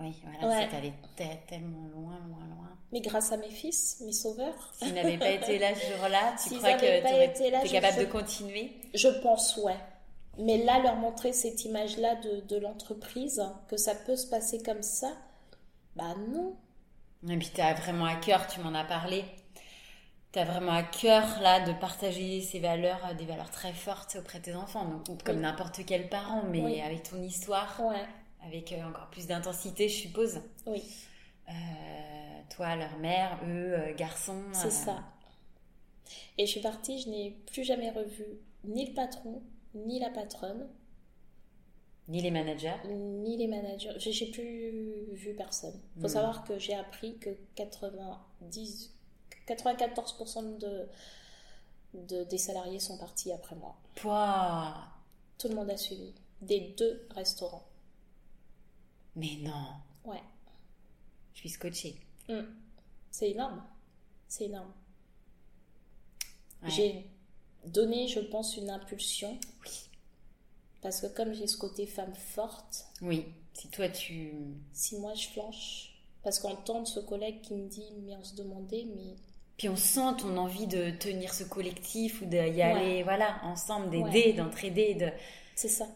[0.01, 0.69] oui voilà Ouais.
[0.77, 2.69] allé te- tellement loin loin loin.
[2.93, 6.55] Mais grâce à mes fils, mes sauveurs, S'ils n'avaient pas été là ce jour-là, tu
[6.59, 8.73] crois que tu es capable je- de continuer?
[8.93, 9.77] Je pense ouais.
[10.39, 14.83] Mais là, leur montrer cette image-là de, de l'entreprise, que ça peut se passer comme
[14.83, 15.13] ça,
[15.97, 16.55] bah non.
[17.29, 19.25] Et puis tu as vraiment à cœur, tu m'en as parlé,
[20.33, 24.17] tu as vraiment à cœur là de partager ces valeurs, euh, des valeurs très fortes
[24.19, 28.05] auprès de tes enfants, donc comme n'importe quel parent, mais avec ton histoire, ouais.
[28.47, 30.41] avec euh, encore plus d'intensité, je suppose.
[30.67, 30.83] Oui.
[31.49, 31.53] Euh,
[32.55, 34.43] toi, leur mère, eux, garçons.
[34.53, 35.03] C'est ça.
[36.37, 38.25] Et je suis partie, je n'ai plus jamais revu
[38.65, 39.43] ni le patron,
[39.75, 40.67] ni la patronne.
[42.09, 43.99] Ni les managers Ni les managers.
[43.99, 45.81] J'ai plus vu personne.
[45.97, 46.11] Il faut hmm.
[46.11, 48.95] savoir que j'ai appris que 90,
[49.47, 50.89] 94% de,
[51.95, 53.77] de, des salariés sont partis après moi.
[53.95, 54.89] Pouah.
[55.39, 56.13] Tout le monde a suivi.
[56.43, 57.67] Des deux restaurants.
[59.17, 59.69] Mais non.
[60.05, 60.23] Ouais.
[61.33, 61.97] Je suis scotchée.
[62.29, 62.43] Hmm.
[63.11, 63.63] C'est énorme.
[64.29, 64.73] C'est énorme.
[66.67, 67.11] J'ai
[67.67, 69.39] donné, je pense, une impulsion.
[69.65, 69.71] Oui.
[70.85, 72.85] Parce que comme j'ai ce côté femme forte.
[73.01, 73.25] Oui.
[73.55, 74.35] Si toi tu.
[74.75, 75.95] Si moi je flanche.
[76.23, 79.17] Parce qu'on entend ce collègue qui me dit, mais on se demandait, mais.
[79.57, 84.35] Puis on sent ton envie de tenir ce collectif ou d'y aller, voilà, ensemble, d'aider,
[84.35, 84.95] d'entraider.
[84.95, 85.09] De...
[85.55, 85.87] C'est ça.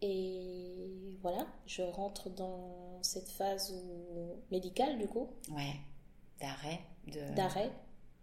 [0.00, 4.44] Et voilà, je rentre dans cette phase où...
[4.52, 5.28] médicale du coup.
[5.50, 5.74] Ouais,
[6.40, 6.78] d'arrêt.
[7.08, 7.34] De...
[7.34, 7.72] D'arrêt.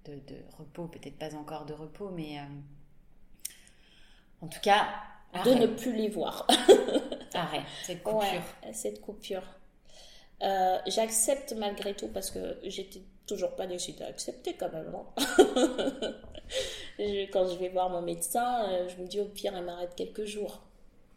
[0.06, 2.44] De, de, repos, peut-être pas encore de repos, mais euh,
[4.44, 4.88] en tout cas.
[5.46, 6.46] De ne plus les voir.
[7.34, 8.20] arrêt, cette coupure.
[8.20, 9.42] Ouais, cette coupure.
[10.44, 14.94] Euh, j'accepte malgré tout parce que j'étais toujours pas décidée à accepter quand même.
[14.94, 15.06] Hein.
[17.32, 20.26] Quand je vais voir mon médecin, euh, je me dis au pire, elle m'arrête quelques
[20.26, 20.62] jours.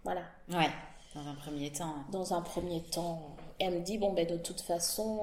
[0.02, 0.22] Voilà.
[0.48, 0.70] Ouais,
[1.14, 1.94] dans un premier temps.
[2.10, 3.36] Dans un premier temps.
[3.58, 5.20] elle me dit, bon, ben de toute façon,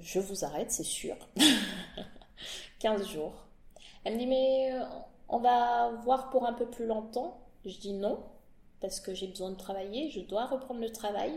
[0.00, 1.14] je vous arrête, c'est sûr.
[2.80, 3.34] 15 jours.
[4.04, 4.84] Elle me dit, mais euh,
[5.30, 7.40] on va voir pour un peu plus longtemps.
[7.64, 8.18] Je dis non,
[8.80, 11.32] parce que j'ai besoin de travailler, je dois reprendre le travail.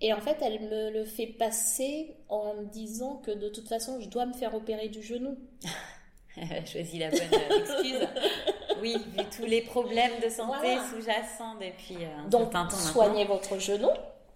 [0.00, 4.00] Et en fait, elle me le fait passer en me disant que de toute façon,
[4.00, 5.36] je dois me faire opérer du genou.
[6.36, 8.08] elle a choisi la bonne euh, excuse.
[8.80, 13.58] oui, vu tous les problèmes de santé sous-jacents depuis euh, un Donc, temps soignez votre
[13.58, 13.90] genou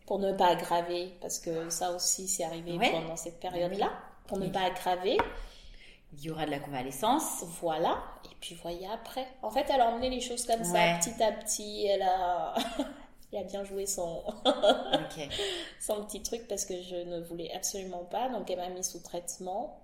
[0.07, 3.91] pour ne pas aggraver, parce que ça aussi, c'est arrivé pendant cette période-là
[4.29, 5.17] pour ne pas aggraver.
[6.13, 7.45] Il y aura de la convalescence.
[7.61, 8.03] Voilà.
[8.25, 9.27] Et puis voyez après.
[9.43, 11.87] En fait, elle a emmené les choses comme ça, petit à petit.
[11.87, 12.55] Elle a,
[13.33, 14.23] elle a bien joué son...
[15.81, 18.29] son petit truc parce que je ne voulais absolument pas.
[18.29, 19.83] Donc elle m'a mis sous traitement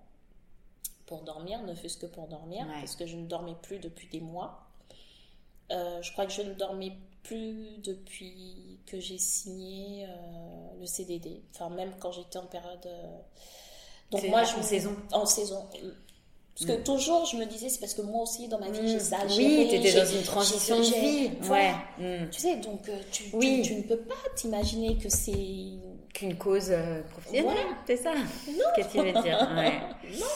[1.07, 4.21] pour dormir, ne fût-ce que pour dormir, parce que je ne dormais plus depuis des
[4.21, 4.67] mois.
[5.71, 6.93] Euh, je crois que je ne dormais
[7.23, 11.43] plus depuis que j'ai signé euh, le CDD.
[11.55, 13.19] Enfin, même quand j'étais en période euh,
[14.11, 14.97] donc moi, je en saison.
[15.13, 15.69] En saison.
[16.55, 16.85] Parce que mm.
[16.85, 19.01] toujours, je me disais, c'est parce que moi aussi, dans ma vie, j'ai mm.
[19.01, 19.17] ça.
[19.29, 21.31] Oui, tu étais dans une transition de vie.
[21.49, 21.73] Ouais.
[21.99, 22.31] Mm.
[22.31, 23.63] Tu sais, donc euh, tu, oui.
[23.65, 25.33] tu, ne peux pas t'imaginer que c'est.
[26.13, 28.13] Qu'une cause euh, professionnelle, c'est ça
[28.77, 29.81] Qu'est-ce que tu veux dire ouais.
[30.21, 30.27] Non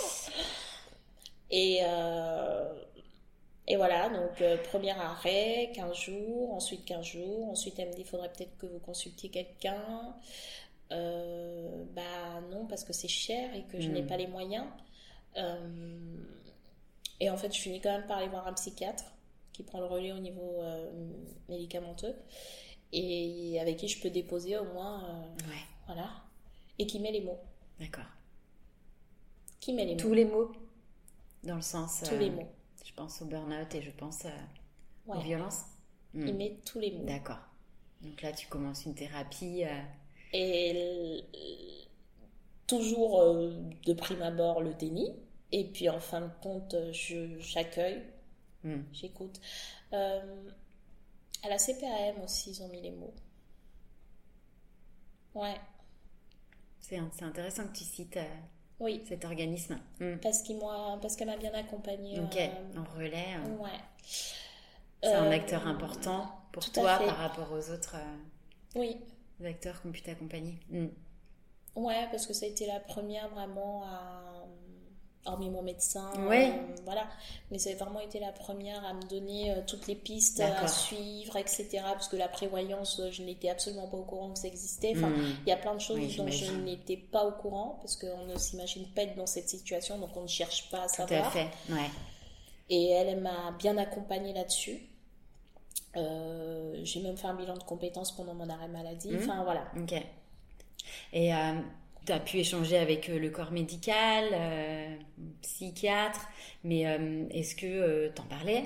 [1.51, 2.73] Et, euh,
[3.69, 7.51] et voilà, donc premier arrêt, 15 jours, ensuite 15 jours.
[7.51, 10.15] Ensuite, elle me dit, il faudrait peut-être que vous consultiez quelqu'un.
[10.93, 14.65] Euh, bah non, parce que c'est cher et que je n'ai pas les moyens.
[15.37, 16.17] Euh,
[17.21, 19.05] et en fait, je finis quand même par aller voir un psychiatre
[19.53, 20.91] qui prend le relais au niveau euh,
[21.49, 22.15] médicamenteux
[22.93, 25.03] et avec qui je peux déposer au moins.
[25.49, 25.65] ouais.
[25.87, 26.11] Voilà.
[26.79, 27.39] Et qui met les mots.
[27.79, 28.05] D'accord.
[29.61, 30.01] Qui met les mots.
[30.01, 30.53] Tous les mots
[31.43, 32.03] Dans le sens.
[32.07, 32.49] Tous les mots.
[32.85, 34.27] Je pense au burn-out et je pense
[35.07, 35.63] aux violences.
[36.15, 36.37] Il hmm.
[36.37, 37.05] met tous les mots.
[37.05, 37.41] D'accord.
[38.03, 39.65] Donc là, tu commences une thérapie.
[40.33, 41.25] Et
[42.67, 43.53] toujours euh,
[43.85, 45.13] de prime abord le déni.
[45.53, 46.75] Et puis en fin de compte,
[47.39, 48.03] j'accueille,
[48.65, 48.81] hmm.
[48.93, 49.41] j'écoute.
[49.93, 50.51] Euh,
[51.45, 53.15] à la CPAM aussi, ils ont mis les mots.
[55.35, 55.57] Ouais.
[56.81, 58.25] C'est intéressant que tu cites euh,
[58.81, 59.03] oui.
[59.09, 59.79] cet organisme.
[60.01, 60.17] Hmm.
[60.23, 62.19] Parce qu'elle m'a bien accompagnée.
[62.21, 62.39] Ok,
[62.77, 63.35] en relais.
[63.35, 63.51] Hein.
[63.59, 63.81] Ouais.
[65.03, 67.97] C'est un acteur important pour toi par rapport aux autres.
[68.75, 68.97] Oui
[69.45, 70.59] acteurs qui ont pu t'accompagner.
[70.71, 70.87] Mm.
[71.75, 74.47] Ouais, parce que ça a été la première vraiment à.
[75.27, 76.51] Hormis mon médecin, ouais.
[76.51, 77.07] Euh, voilà.
[77.51, 80.69] Mais ça a vraiment été la première à me donner euh, toutes les pistes à
[80.69, 81.67] suivre, etc.
[81.83, 84.93] Parce que la prévoyance, je n'étais absolument pas au courant que ça existait.
[84.97, 85.37] Enfin, mm.
[85.47, 88.39] il y a plein de choses dont je n'étais pas au courant, parce qu'on ne
[88.39, 91.21] s'imagine pas être dans cette situation, donc on ne cherche pas à savoir.
[91.21, 91.91] Tout à fait, ouais.
[92.69, 94.81] Et elle, elle m'a bien accompagnée là-dessus.
[95.97, 99.11] Euh, j'ai même fait un bilan de compétences pendant mon arrêt maladie.
[99.11, 99.19] Mmh.
[99.23, 99.65] Enfin, voilà.
[99.77, 99.95] Ok.
[101.13, 101.53] Et euh,
[102.07, 104.25] tu as pu échanger avec euh, le corps médical
[105.43, 106.29] psychiatre,
[106.65, 106.83] mais
[107.31, 108.65] est-ce que t'en parlais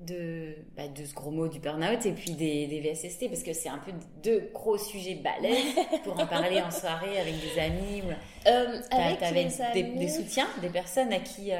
[0.00, 3.52] de, bah, de ce gros mot du burn-out et puis des, des VSST parce que
[3.52, 5.74] c'est un peu deux gros sujets balèzes
[6.04, 8.02] pour en parler en soirée avec des amis.
[8.02, 8.48] Ou...
[8.48, 9.98] Euh, avec des, amis...
[9.98, 11.58] des, soutiens, des personnes à qui euh,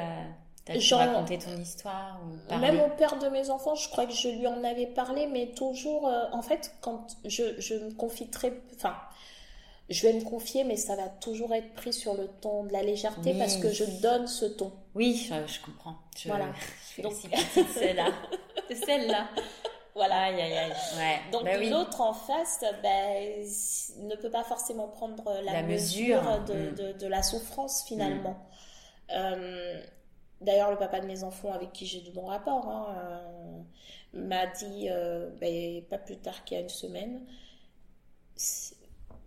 [0.79, 4.13] tu as raconté ton histoire ou Même au père de mes enfants, je crois que
[4.13, 8.29] je lui en avais parlé, mais toujours, euh, en fait, quand je, je me confie
[8.29, 8.53] très.
[8.75, 8.95] Enfin,
[9.89, 12.83] je vais me confier, mais ça va toujours être pris sur le ton de la
[12.83, 14.71] légèreté parce que je donne ce ton.
[14.93, 15.95] Oui, je, comprends.
[16.25, 16.51] voilà.
[16.95, 18.07] Je Donc, celle-là.
[18.67, 19.29] C'est celle-là.
[19.95, 20.23] Voilà.
[20.23, 20.71] Aïe, aïe, aïe.
[20.97, 21.19] Ouais.
[21.31, 23.43] Donc, bah l'autre en face ben,
[24.03, 26.45] ne peut pas forcément prendre la, mesure, mm.
[26.45, 28.37] de, de, la souffrance finalement.
[29.09, 29.13] Mm.
[29.15, 29.81] Euh,
[30.41, 34.45] d'ailleurs, le papa de mes enfants, avec qui j'ai de bons rapports, hein, euh, m'a
[34.47, 37.25] dit, euh, ben, pas plus tard qu'il y a une semaine,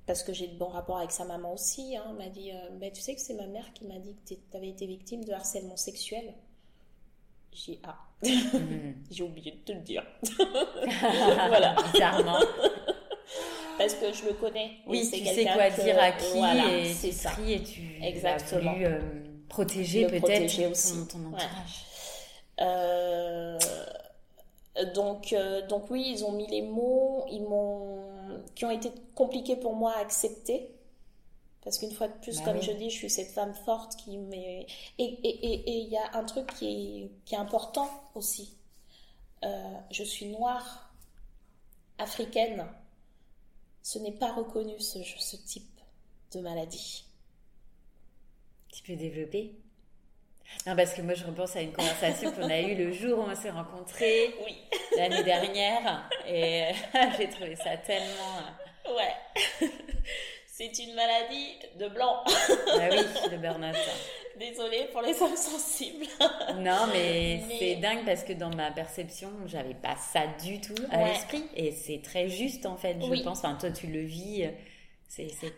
[0.06, 2.90] parce que j'ai de bons rapports avec sa maman aussi, hein, m'a dit euh, bah,
[2.90, 5.32] Tu sais que c'est ma mère qui m'a dit que tu avais été victime de
[5.32, 6.34] harcèlement sexuel.
[7.52, 8.92] J'ai Ah, hmm.
[9.10, 10.04] j'ai oublié de te le dire.
[10.38, 11.76] voilà.
[11.92, 12.40] Bizarrement.
[13.78, 14.72] Parce que je le connais.
[14.86, 17.30] Oui, tu sais quoi dire à qui et c'est ça.
[17.46, 18.72] et tu Exactement.
[18.72, 19.00] as euh,
[19.48, 21.86] protéger peut-être ton, ton, entourage.
[22.60, 23.58] Euh,
[24.94, 25.34] donc,
[25.68, 28.11] donc oui, ils ont mis les mots, ils m'ont
[28.54, 30.68] qui ont été compliqués pour moi à accepter.
[31.62, 34.18] Parce qu'une fois de plus, bah comme je dis, je suis cette femme forte qui
[34.18, 34.66] met...
[34.98, 38.56] Et il et, et, y a un truc qui est, qui est important aussi.
[39.44, 40.92] Euh, je suis noire,
[41.98, 42.66] africaine.
[43.82, 45.80] Ce n'est pas reconnu ce, ce type
[46.32, 47.04] de maladie.
[48.72, 49.54] Tu peux développer?
[50.66, 53.22] Non, parce que moi, je repense à une conversation qu'on a eue le jour où
[53.22, 54.34] on s'est rencontrés.
[54.44, 54.56] Oui.
[54.96, 56.08] L'année dernière.
[56.28, 56.66] Et
[57.18, 58.38] j'ai trouvé ça tellement.
[58.86, 59.70] Euh, ouais.
[60.46, 62.22] C'est une maladie de blanc.
[62.26, 62.98] ah oui,
[63.32, 63.74] le burn-out.
[64.38, 66.06] Désolée pour les hommes sensibles.
[66.58, 71.04] non, mais, c'est dingue parce que dans ma perception, j'avais pas ça du tout à
[71.04, 71.44] l'esprit.
[71.56, 73.38] Et c'est très juste, en fait, je pense.
[73.38, 74.48] Enfin, toi, tu le vis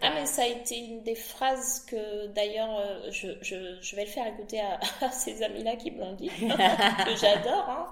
[0.00, 4.04] ah, mais ça a été une des phrases que d'ailleurs euh, je, je, je, vais
[4.04, 4.80] le faire écouter à,
[5.12, 7.68] ces amis-là qui me l'ont dit, que j'adore.
[7.68, 7.86] Hein.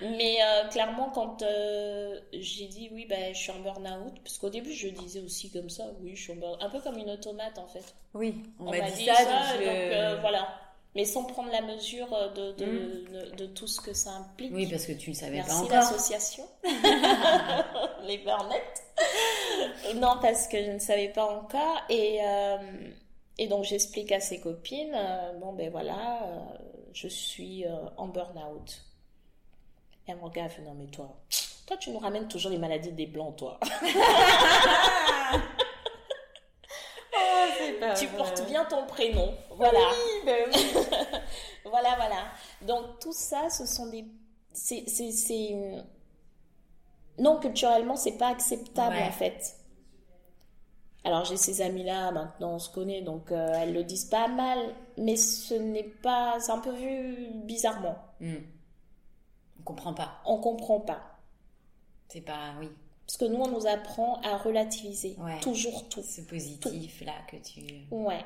[0.00, 4.48] Mais euh, clairement, quand euh, j'ai dit oui, ben, je suis en burn-out, parce qu'au
[4.48, 7.10] début je disais aussi comme ça, oui, je suis en burn-out, un peu comme une
[7.10, 7.94] automate en fait.
[8.14, 10.48] Oui, on, m'a dit, ça, donc, voilà
[10.94, 13.36] mais sans prendre la mesure de, de, hmm.
[13.36, 14.50] de, tout ce que ça implique.
[14.54, 15.68] Oui, parce que tu ne savais pas encore.
[15.68, 16.44] Merci l'association,
[18.04, 18.82] les burnettes.
[19.96, 21.80] non, parce que je ne savais pas encore.
[21.88, 22.58] Et, euh,
[23.38, 26.38] et donc j'explique à ses copines, euh, bon ben voilà, euh,
[26.92, 27.64] je suis
[27.96, 28.82] en burn-out.
[30.06, 31.16] Et elle me regarde, non mais toi,
[31.66, 33.58] toi tu nous ramènes toujours les maladies des blancs, toi.
[37.98, 39.34] tu portes bien ton prénom.
[39.50, 39.90] Voilà.
[40.24, 40.50] Ben
[41.64, 42.24] voilà, voilà.
[42.62, 44.04] Donc tout ça, ce sont des...
[44.52, 44.84] C'est...
[47.18, 49.56] Non, culturellement, c'est pas acceptable en fait.
[51.04, 54.58] Alors j'ai ces amis-là, maintenant on se connaît, donc euh, elles le disent pas mal,
[54.98, 56.38] mais ce n'est pas...
[56.40, 57.96] C'est un peu vu bizarrement.
[58.20, 58.38] Hmm.
[59.60, 60.20] On comprend pas.
[60.24, 61.00] On comprend pas.
[62.08, 62.54] C'est pas...
[62.60, 62.68] Oui.
[63.06, 66.02] Parce que nous, on nous apprend à relativiser toujours tout.
[66.02, 67.86] Ce positif-là que tu...
[67.92, 68.24] Ouais.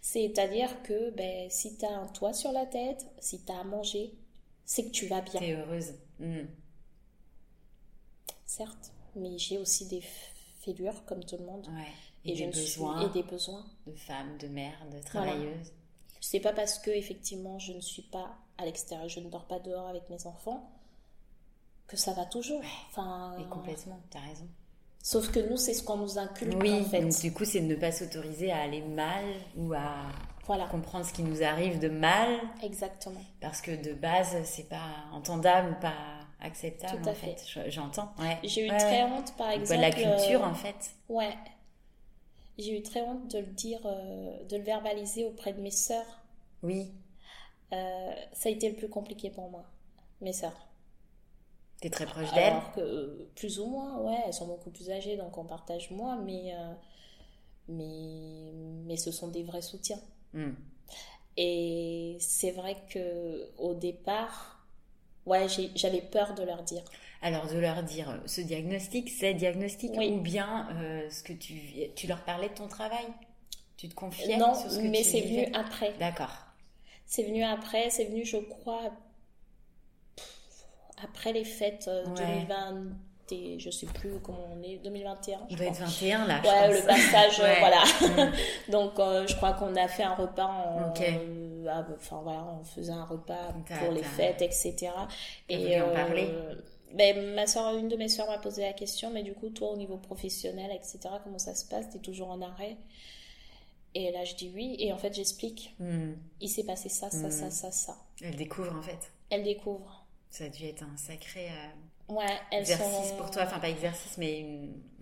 [0.00, 3.64] C'est-à-dire que ben, si tu as un toit sur la tête, si tu as à
[3.64, 4.14] manger,
[4.64, 5.40] c'est que tu vas bien.
[5.40, 5.94] Tu es heureuse.
[6.20, 6.44] Hmm.
[8.56, 10.02] Certes, mais j'ai aussi des
[10.60, 11.66] fêlures comme tout le monde.
[11.68, 11.86] Ouais.
[12.26, 13.00] Et, des besoins.
[13.00, 13.64] et des besoins.
[13.86, 15.72] De femmes, de mères, de travailleuses.
[16.20, 19.58] C'est pas parce que effectivement je ne suis pas à l'extérieur, je ne dors pas
[19.58, 20.70] dehors avec mes enfants,
[21.86, 22.60] que ça va toujours.
[22.90, 24.46] Enfin, et complètement, tu as raison.
[25.02, 27.00] Sauf que nous, c'est ce qu'on nous inculque oui, en fait.
[27.00, 29.24] Donc, du coup, c'est de ne pas s'autoriser à aller mal
[29.56, 30.10] ou à
[30.44, 30.66] voilà.
[30.66, 32.38] comprendre ce qui nous arrive de mal.
[32.62, 33.24] Exactement.
[33.40, 37.44] Parce que de base, c'est pas entendable pas acceptable Tout à en fait.
[37.68, 38.12] J'entends.
[38.42, 39.80] J'ai eu très honte, par exemple.
[39.80, 40.92] la culture, en fait.
[41.08, 41.34] Ouais.
[42.58, 46.20] J'ai eu très honte de le dire, euh, de le verbaliser auprès de mes sœurs.
[46.62, 46.92] Oui.
[47.72, 49.64] Euh, ça a été le plus compliqué pour moi,
[50.20, 50.68] mes sœurs.
[51.80, 55.16] T'es très proche d'elles Alors que, plus ou moins, ouais, elles sont beaucoup plus âgées,
[55.16, 56.74] donc on partage moins, mais, euh,
[57.68, 58.52] mais,
[58.84, 60.00] mais ce sont des vrais soutiens.
[60.34, 60.52] Hmm.
[61.36, 64.61] Et c'est vrai que au départ,
[65.26, 66.82] ouais, j'avais peur de leur dire.
[67.20, 71.54] Alors de leur dire ce diagnostic, c'est diagnostic, ou bien euh, ce que tu,
[71.94, 73.06] tu leur parlais de ton travail,
[73.76, 75.92] tu te confiais non, sur ce que mais c'est venu après.
[76.00, 76.36] D'accord.
[77.06, 78.90] C'est venu après, c'est venu, je crois,
[81.02, 82.86] après les fêtes 2020,
[83.30, 85.40] je sais plus comment on est, 2021.
[85.50, 86.40] Il doit être 21 là.
[86.42, 87.82] Ouais, le passage, voilà.
[88.00, 88.32] Mm.
[88.70, 90.92] Donc, je crois qu'on a fait un repas en.
[91.68, 94.90] Ah, enfin voilà, on faisait un repas pour les fêtes, etc.
[95.48, 96.28] Et en parler
[96.94, 99.70] ben, ma soeur, une de mes soeurs m'a posé la question, mais du coup, toi,
[99.70, 101.88] au niveau professionnel, etc., comment ça se passe?
[101.90, 102.76] Tu es toujours en arrêt?
[103.94, 104.76] Et là, je dis oui.
[104.78, 105.74] Et en fait, j'explique.
[105.78, 106.12] Hmm.
[106.40, 107.50] Il s'est passé ça, ça, ça, hmm.
[107.50, 107.96] ça, ça.
[108.20, 109.10] Elle découvre, en fait.
[109.30, 110.06] Elle découvre.
[110.30, 111.68] Ça a dû être un sacré euh,
[112.08, 113.42] ouais, exercice pour toi.
[113.44, 114.44] Enfin, pas exercice, mais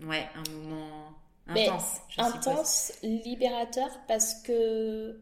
[0.05, 1.13] ouais, un moment
[1.47, 2.01] intense.
[2.17, 5.19] intense, libérateur, parce que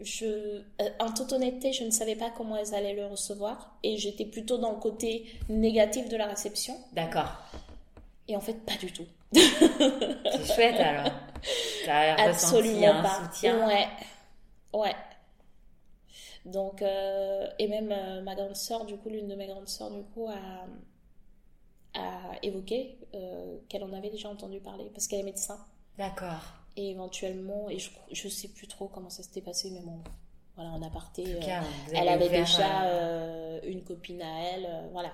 [0.00, 0.62] je, euh,
[0.98, 4.58] en toute honnêteté, je ne savais pas comment elles allaient le recevoir et j'étais plutôt
[4.58, 6.76] dans le côté négatif de la réception.
[6.92, 7.32] D'accord.
[8.28, 9.06] Et en fait, pas du tout.
[9.32, 11.12] C'est chouette alors.
[12.18, 13.20] Absolument un pas.
[13.24, 13.66] Soutien.
[13.66, 13.88] Ouais.
[14.72, 14.94] Ouais.
[16.44, 19.90] Donc, euh, et même euh, ma grande sœur, du coup, l'une de mes grandes sœurs,
[19.90, 20.66] du coup, a,
[21.94, 22.98] a évoqué
[23.68, 25.58] qu'elle en avait déjà entendu parler parce qu'elle est médecin.
[25.98, 29.98] D'accord et éventuellement, et je, je sais plus trop comment ça s'était passé, mais bon,
[30.56, 31.60] voilà, en aparté, euh,
[31.92, 35.12] elle avait déjà euh, euh, une copine à elle, voilà.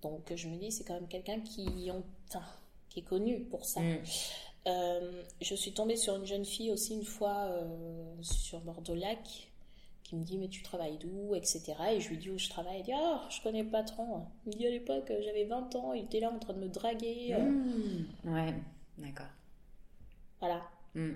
[0.00, 1.90] Donc je me dis, c'est quand même quelqu'un qui,
[2.28, 2.44] enfin,
[2.88, 3.80] qui est connu pour ça.
[3.80, 3.98] Mm.
[5.40, 7.48] je suis tombée sur une jeune fille aussi une fois
[8.20, 9.51] sur Bordeaux-Lac
[10.12, 12.76] qui me dit mais tu travailles d'où etc et je lui dis où je travaille
[12.76, 15.92] elle dit ah je connais pas trop il me dit à l'époque j'avais 20 ans
[15.94, 18.34] il était là en train de me draguer mm.
[18.34, 18.54] ouais
[18.98, 19.26] d'accord
[20.42, 20.60] voilà.
[20.96, 21.12] Mm.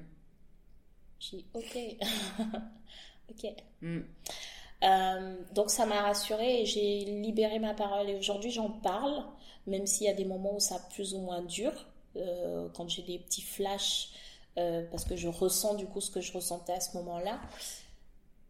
[1.19, 1.79] J'ai dit, ok.
[3.31, 3.53] ok.
[3.83, 3.99] Mm.
[4.85, 8.09] Euh, donc ça m'a rassurée et j'ai libéré ma parole.
[8.09, 9.25] Et aujourd'hui, j'en parle,
[9.67, 11.73] même s'il y a des moments où ça plus ou moins dur,
[12.15, 14.11] euh, quand j'ai des petits flashs,
[14.59, 17.41] euh, parce que je ressens du coup ce que je ressentais à ce moment-là.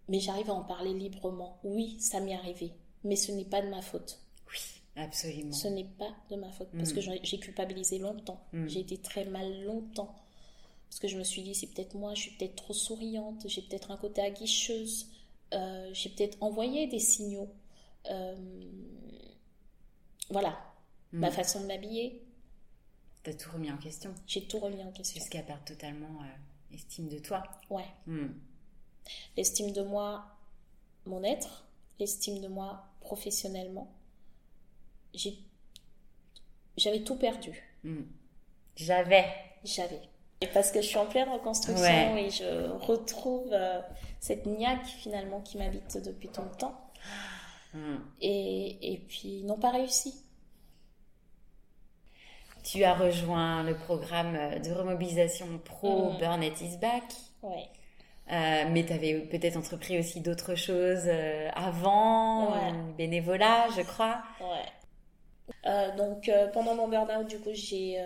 [0.09, 1.59] Mais j'arrive à en parler librement.
[1.65, 2.73] Oui, ça m'est arrivé,
[3.05, 4.21] mais ce n'est pas de ma faute.
[4.51, 4.61] Oui,
[4.97, 5.53] absolument.
[5.53, 6.95] Ce n'est pas de ma faute, parce mm.
[6.95, 8.41] que j'ai culpabilisé longtemps.
[8.67, 10.15] J'ai été très mal longtemps.
[10.89, 13.63] Parce que je me suis dit, c'est peut-être moi, je suis peut-être trop souriante, j'ai
[13.63, 15.09] peut-être un côté aguicheuse,
[15.53, 17.53] euh, j'ai peut-être envoyé des signaux.
[18.11, 18.35] Euh,
[20.31, 20.59] voilà,
[21.13, 21.19] hmm.
[21.21, 22.23] ma façon de m'habiller.
[23.23, 24.15] T'as tout remis en question.
[24.27, 25.21] J'ai tout remis en question.
[25.21, 27.43] Jusqu'à perdre totalement euh, estime de toi.
[27.71, 27.87] Ouais.
[29.37, 30.25] L'estime de moi,
[31.05, 31.67] mon être,
[31.99, 33.93] l'estime de moi professionnellement.
[36.77, 37.63] J'avais tout perdu.
[37.85, 38.03] Hmm.
[38.77, 39.27] J'avais.
[39.65, 40.01] J'avais.
[40.53, 43.81] Parce que je suis en pleine reconstruction et je retrouve euh,
[44.21, 46.91] cette niaque finalement qui m'habite depuis tant de temps.
[47.73, 47.97] Hmm.
[48.21, 50.23] Et, et puis, n'ont pas réussi.
[52.63, 56.43] Tu as rejoint le programme de remobilisation pro mmh.
[56.61, 57.05] Is Back.
[57.43, 57.69] Ouais.
[58.33, 62.73] Euh, mais tu avais peut-être entrepris aussi d'autres choses euh, avant, ouais.
[62.99, 64.23] bénévolat, je crois.
[64.41, 65.97] Ouais.
[65.97, 68.03] donc pendant mon burn-out, du coup, j'ai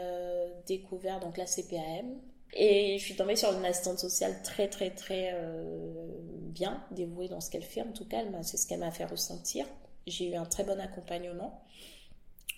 [0.67, 2.21] découvert donc la CPAM,
[2.53, 6.09] et je suis tombée sur une assistante sociale très, très, très euh,
[6.49, 7.83] bien, dévouée dans ce qu'elle fait.
[7.83, 9.67] En tout cas, c'est ce qu'elle m'a fait ressentir.
[10.07, 11.63] J'ai eu un très bon accompagnement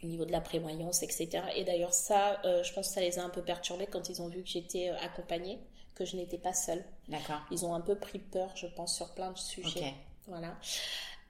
[0.03, 1.43] au niveau de la prévoyance, etc.
[1.57, 4.23] Et d'ailleurs, ça, euh, je pense que ça les a un peu perturbés quand ils
[4.23, 5.61] ont vu que j'étais euh, accompagnée,
[5.95, 6.85] que je n'étais pas seule.
[7.09, 7.41] D'accord.
[7.51, 9.95] Ils ont un peu pris peur, je pense, sur plein de sujets.
[10.27, 10.57] Voilà.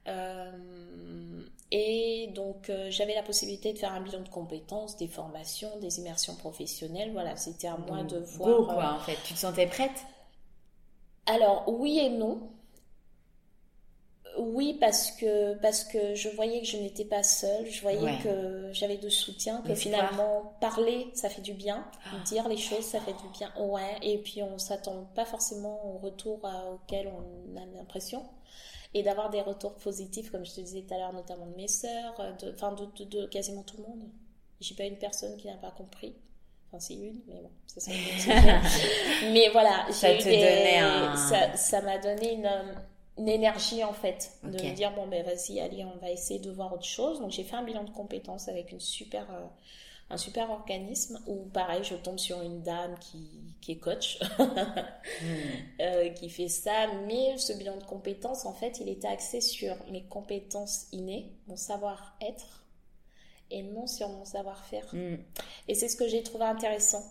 [0.08, 5.78] Euh, et donc, euh, j'avais la possibilité de faire un bilan de compétences, des formations,
[5.78, 7.12] des immersions professionnelles.
[7.12, 8.50] Voilà, c'était à moi de voir.
[8.50, 9.16] Beau, quoi, euh, en fait.
[9.24, 10.04] Tu te sentais prête?
[11.26, 12.50] Alors, oui et non.
[14.38, 18.70] Oui, parce que, parce que je voyais que je n'étais pas seule, je voyais que
[18.72, 22.18] j'avais de soutien, que finalement parler, ça fait du bien, ah.
[22.24, 23.52] dire les choses, ça fait du bien.
[23.58, 26.40] Ouais, et puis on s'attend pas forcément au retour
[26.72, 28.24] auquel on a l'impression
[28.94, 31.68] et d'avoir des retours positifs, comme je te disais tout à l'heure, notamment de mes
[31.68, 34.08] sœurs, de, enfin de, de, quasiment tout le monde.
[34.60, 36.14] J'ai pas une personne qui n'a pas compris.
[36.68, 37.90] Enfin, c'est une, mais bon, ça
[39.32, 41.16] Mais voilà, ça un...
[41.16, 42.48] ça, ça m'a donné une,
[43.18, 46.50] une, énergie en fait, de me dire bon ben vas-y, allez, on va essayer de
[46.50, 47.20] voir autre chose.
[47.20, 49.46] Donc j'ai fait un bilan de compétences avec une super euh,
[50.12, 53.26] un super organisme où pareil je tombe sur une dame qui,
[53.62, 54.44] qui est coach hmm.
[55.80, 59.74] euh, qui fait ça mais ce bilan de compétences en fait il était axé sur
[59.90, 62.64] mes compétences innées mon savoir-être
[63.50, 65.16] et non sur mon savoir-faire hmm.
[65.68, 67.02] et c'est ce que j'ai trouvé intéressant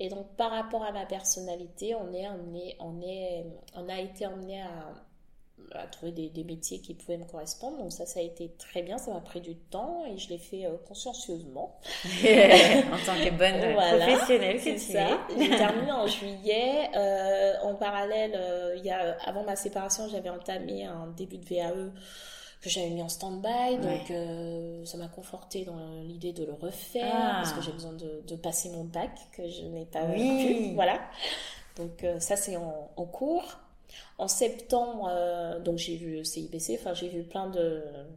[0.00, 4.00] et donc par rapport à ma personnalité on est on est on est on a
[4.00, 4.92] été emmené à
[5.72, 7.78] à trouver des, métiers qui pouvaient me correspondre.
[7.78, 8.98] Donc ça, ça a été très bien.
[8.98, 11.78] Ça m'a pris du temps et je l'ai fait euh, consciencieusement.
[12.04, 15.18] en tant que bonne professionnelle, c'est ça.
[15.38, 16.88] J'ai terminé en juillet.
[16.96, 21.44] Euh, en parallèle, euh, il y a, avant ma séparation, j'avais entamé un début de
[21.44, 21.92] VAE
[22.60, 23.76] que j'avais mis en stand-by.
[23.78, 27.32] Donc, euh, ça m'a conforté dans l'idée de le refaire Ah.
[27.42, 30.68] parce que j'ai besoin de, de passer mon bac que je n'ai pas Oui.
[30.70, 30.74] pu.
[30.74, 30.98] Voilà.
[31.76, 33.58] Donc, euh, ça, c'est en, en cours.
[34.18, 37.48] En septembre, euh, donc j'ai vu le CIBC, enfin, j'ai vu plein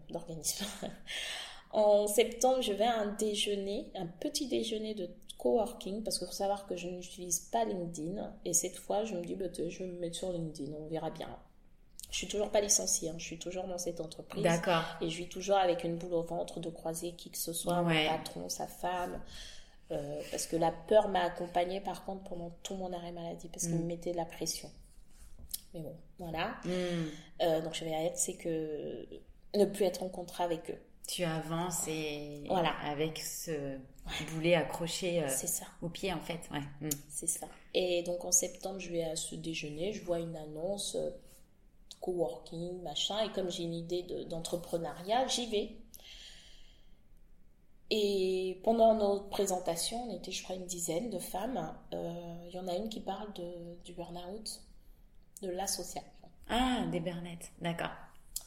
[0.10, 0.66] d'organismes.
[1.72, 6.34] en septembre, je vais à un déjeuner, un petit déjeuner de coworking, parce qu'il faut
[6.34, 8.34] savoir que je n'utilise pas LinkedIn.
[8.46, 11.12] Et cette fois, je me dis, bah, je vais me mettre sur LinkedIn, on verra
[11.12, 11.30] bien.
[12.10, 14.44] Je suis toujours pas licenciée, hein, je suis toujours dans cette entreprise.
[14.44, 14.84] D'accord.
[15.02, 17.82] Et je vis toujours avec une boule au ventre de croiser qui que ce soit,
[17.84, 18.04] Ouais.
[18.10, 19.22] mon patron, sa femme.
[19.92, 23.66] Euh, parce que la peur m'a accompagnée par contre pendant tout mon arrêt maladie, parce
[23.66, 23.82] qu'il Mm.
[23.82, 24.70] me mettait de la pression.
[25.74, 26.56] Mais bon, voilà.
[26.66, 27.08] Hmm.
[27.42, 29.08] Euh, donc je vais arrêter, c'est que
[29.56, 30.78] ne plus être en contrat avec eux.
[31.08, 32.74] Tu avances et Voilà.
[32.86, 33.78] avec ce
[34.34, 36.40] boulet accroché euh, ça, au pied en fait.
[36.52, 36.62] Ouais.
[36.82, 36.90] Hmm.
[37.10, 37.48] c'est ça.
[37.74, 41.10] Et donc en septembre, je vais à ce déjeuner, je vois une annonce euh,
[42.02, 45.76] coworking, machin, et comme j'ai une idée de- d'entrepreneuriat, j'y vais.
[47.90, 51.76] Et pendant notre présentation, on était, je crois, une dizaine de femmes.
[51.94, 54.62] Euh, Il y en a une qui parle de, du burn-out,
[55.42, 56.10] de l'association.
[56.50, 57.52] Ah, des bernettes.
[57.62, 57.92] D'accord.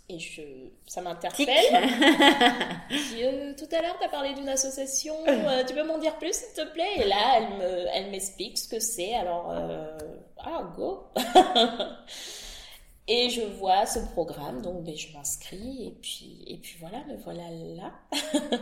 [0.09, 0.42] Et je,
[0.86, 1.47] ça m'interpelle.
[3.16, 6.34] Euh, tout à l'heure, tu as parlé d'une association, euh, tu peux m'en dire plus,
[6.34, 6.97] s'il te plaît?
[6.99, 9.14] Et là, elle me, elle m'explique ce que c'est.
[9.14, 9.97] Alors, euh,
[10.38, 11.07] ah, go
[13.09, 17.16] Et je vois ce programme, donc ben, je m'inscris, et puis, et puis voilà, me
[17.16, 17.92] voilà là.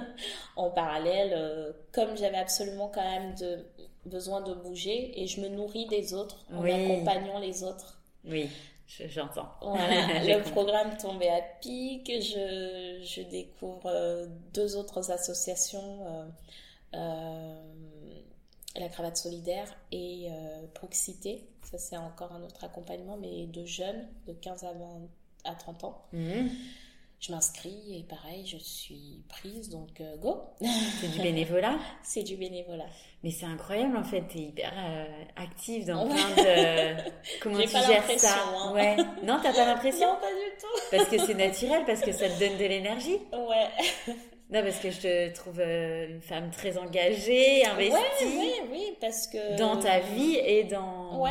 [0.57, 3.65] en parallèle, euh, comme j'avais absolument quand même de,
[4.05, 6.73] besoin de bouger, et je me nourris des autres en Oui.
[6.73, 8.02] accompagnant les autres.
[8.25, 8.49] Oui,
[8.87, 9.49] je- j'entends.
[9.61, 12.07] Voilà, le programme tombait à pic.
[12.07, 16.27] Je, je découvre euh, deux autres associations, euh,
[16.95, 17.63] euh,
[18.77, 20.29] la cravate solidaire et
[20.75, 21.47] Proxité.
[21.63, 25.01] Ça, c'est encore un autre accompagnement, mais de jeunes, de 15 à 20
[25.45, 26.03] à 30 ans.
[26.13, 26.49] Hmm.
[27.25, 30.43] Je m'inscris et pareil, je suis prise, donc euh, go.
[31.01, 31.79] C'est du bénévolat.
[32.03, 32.87] C'est du bénévolat.
[33.23, 35.07] Mais c'est incroyable en fait, t'es hyper euh,
[35.37, 36.97] active dans plein de...
[37.41, 38.73] Comment tu pas gères ça hein.
[38.75, 38.97] Ouais.
[39.23, 40.09] Non, t'as pas l'impression?
[40.15, 40.81] Non, pas du tout.
[40.91, 43.19] Parce que c'est naturel, parce que ça te donne de l'énergie?
[43.33, 43.69] Ouais.
[44.51, 48.97] Non, parce que je te trouve euh, une femme très engagée, investie Ouais, oui, oui,
[49.01, 49.57] parce que.
[49.57, 51.31] dans ta vie et dans Ouais.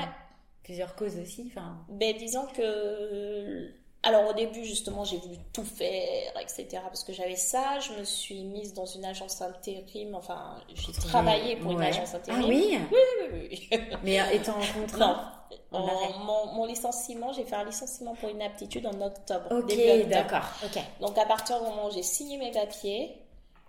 [0.64, 1.52] plusieurs causes aussi.
[1.52, 3.74] Enfin, Ben, disons que.
[4.04, 6.68] Alors, au début, justement, j'ai voulu tout faire, etc.
[6.84, 7.80] Parce que j'avais ça.
[7.80, 10.16] Je me suis mise dans une agence intérim.
[10.16, 12.42] Enfin, j'ai travaillé pour une agence intérim.
[12.44, 12.98] Ah oui Oui,
[13.32, 13.80] oui, oui.
[14.04, 14.66] Mais euh, étant en non.
[14.82, 15.34] contrat
[15.72, 16.14] En- arrêt.
[16.26, 19.46] mon, mon licenciement, j'ai fait un licenciement pour inaptitude en octobre.
[19.52, 20.46] Ok, d'accord.
[20.66, 23.16] Ok, Donc, à partir du moment où j'ai signé mes papiers,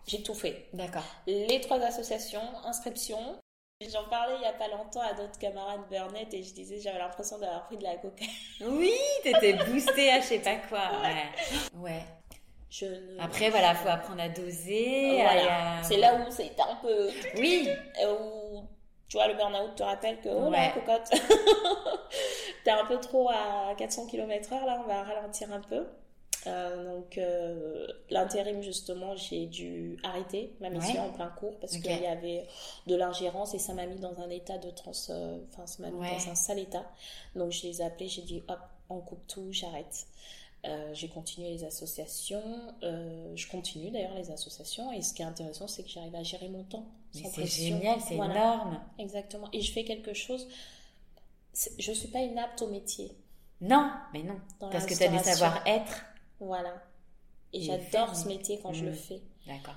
[0.06, 0.66] j'ai tout fait.
[0.72, 1.04] d'accord.
[1.26, 3.18] Les trois associations, inscription.
[3.90, 6.98] J'en parlais il n'y a pas longtemps à d'autres camarades Burnett et je disais j'avais
[6.98, 8.30] l'impression d'avoir pris de la cocaïne.
[8.60, 10.90] Oui, t'étais boostée à je sais pas quoi.
[11.02, 11.78] Ouais.
[11.80, 12.02] Ouais.
[12.70, 15.20] Je ne- Après, voilà, faut apprendre à doser.
[15.20, 15.78] Voilà.
[15.78, 17.10] à- C'est là où c'était un peu.
[17.36, 17.68] Oui.
[18.06, 18.62] Où,
[19.08, 20.70] tu vois, le burn-out te rappelle que, oh Ouais.
[20.74, 21.10] cocotte,
[22.64, 25.86] t'es un peu trop à 400 km/h, là, on va ralentir un peu.
[26.46, 31.08] Euh, donc, euh, l'intérim, justement, j'ai dû arrêter ma mission Ouais.
[31.08, 32.46] en plein cours parce qu'il y avait
[32.86, 34.90] de l'ingérence et ça m'a mis dans un état de trans.
[35.10, 36.10] euh, Enfin, ça m'a mis Ouais.
[36.10, 36.84] dans un sale état.
[37.36, 38.58] Donc, je les ai appelés, j'ai dit, hop,
[38.90, 40.06] on coupe tout, j'arrête.
[40.64, 42.42] Euh, j'ai continué les associations,
[42.84, 46.22] euh, je continue d'ailleurs les associations et ce qui est intéressant c'est que j'arrive à
[46.22, 46.86] gérer mon temps
[47.16, 48.34] Mais c'est génial, c'est Voilà.
[48.34, 48.80] énorme.
[48.98, 49.48] Exactement.
[49.52, 50.46] Et je fais quelque chose.
[51.78, 53.10] Je suis pas inapte au métier.
[53.60, 54.36] Non, mais non.
[54.60, 55.46] Dans Parce que t'as du restauration.
[55.46, 56.04] savoir-être.
[56.44, 56.82] Voilà.
[57.52, 58.36] Et, Et j'adore ce oui.
[58.36, 58.94] métier quand je le Mm.
[58.94, 59.22] fais.
[59.46, 59.74] D'accord.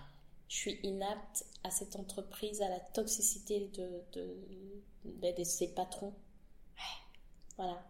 [0.48, 4.38] Je suis inapte à cette entreprise, à la toxicité de, de,
[5.06, 6.14] de- de ses patrons.
[7.58, 7.82] Voilà.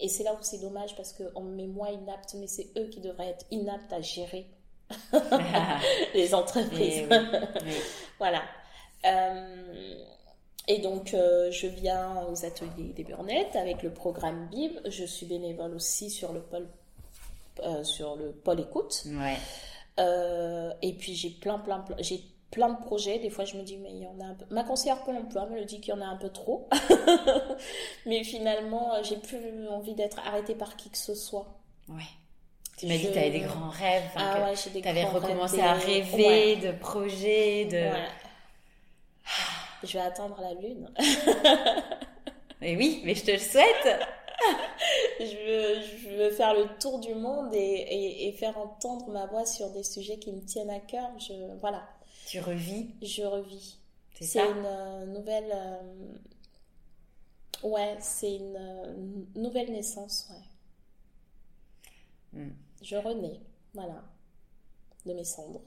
[0.00, 2.88] Et c'est là où c'est dommage parce qu'on me met moi inapte, mais c'est eux
[2.88, 4.46] qui devraient être inaptes à gérer
[6.14, 7.06] les entreprises.
[7.10, 7.16] Oui,
[7.64, 7.72] oui.
[8.18, 8.42] Voilà.
[9.04, 10.04] Euh,
[10.68, 14.78] et donc, euh, je viens aux ateliers des Burnettes avec le programme BIB.
[14.88, 16.68] Je suis bénévole aussi sur le pôle,
[17.62, 19.02] euh, sur le pôle écoute.
[19.06, 19.36] Ouais.
[20.00, 23.18] Euh, et puis, j'ai plein, plein, plein, j'ai plein de projets.
[23.18, 24.44] Des fois, je me dis, mais il y en a un peu.
[24.50, 26.68] Ma conseillère Pôle emploi me le dit qu'il y en a un peu trop.
[28.06, 31.46] mais finalement, euh, j'ai plus envie d'être arrêtée par qui que ce soit.
[31.88, 32.02] Ouais.
[32.76, 34.02] Tu m'as dit que t'avais des grands rêves.
[34.16, 36.56] Ah ouais, j'ai des T'avais grands recommencé à rêver Ouais.
[36.56, 37.76] de projets, de.
[37.76, 38.08] Ouais.
[39.84, 40.90] Je vais attendre la lune.
[42.62, 43.66] Et oui, mais je te le souhaite.
[45.20, 49.26] je, veux, je veux faire le tour du monde et, et, et faire entendre ma
[49.26, 51.10] voix sur des sujets qui me tiennent à cœur.
[51.18, 51.86] Je, voilà,
[52.26, 53.78] Tu revis, je revis.
[54.20, 55.50] c'est ça une euh, nouvelle.
[55.52, 56.18] euh,
[57.64, 58.94] Ouais, c'est une euh,
[59.34, 60.42] nouvelle naissance, ouais.
[62.32, 62.54] Mm.
[62.82, 63.40] Je renais.
[63.72, 64.04] Voilà.
[65.06, 65.60] De mes cendres.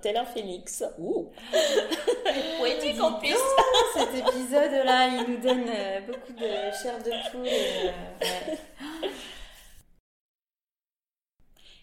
[0.00, 0.82] Tel un phénix.
[0.98, 1.30] Ouh
[2.58, 3.36] Poétique en plus
[3.94, 7.46] Cet épisode-là, il nous donne euh, beaucoup de chair de poule.
[7.46, 7.90] euh,
[8.22, 8.58] ouais.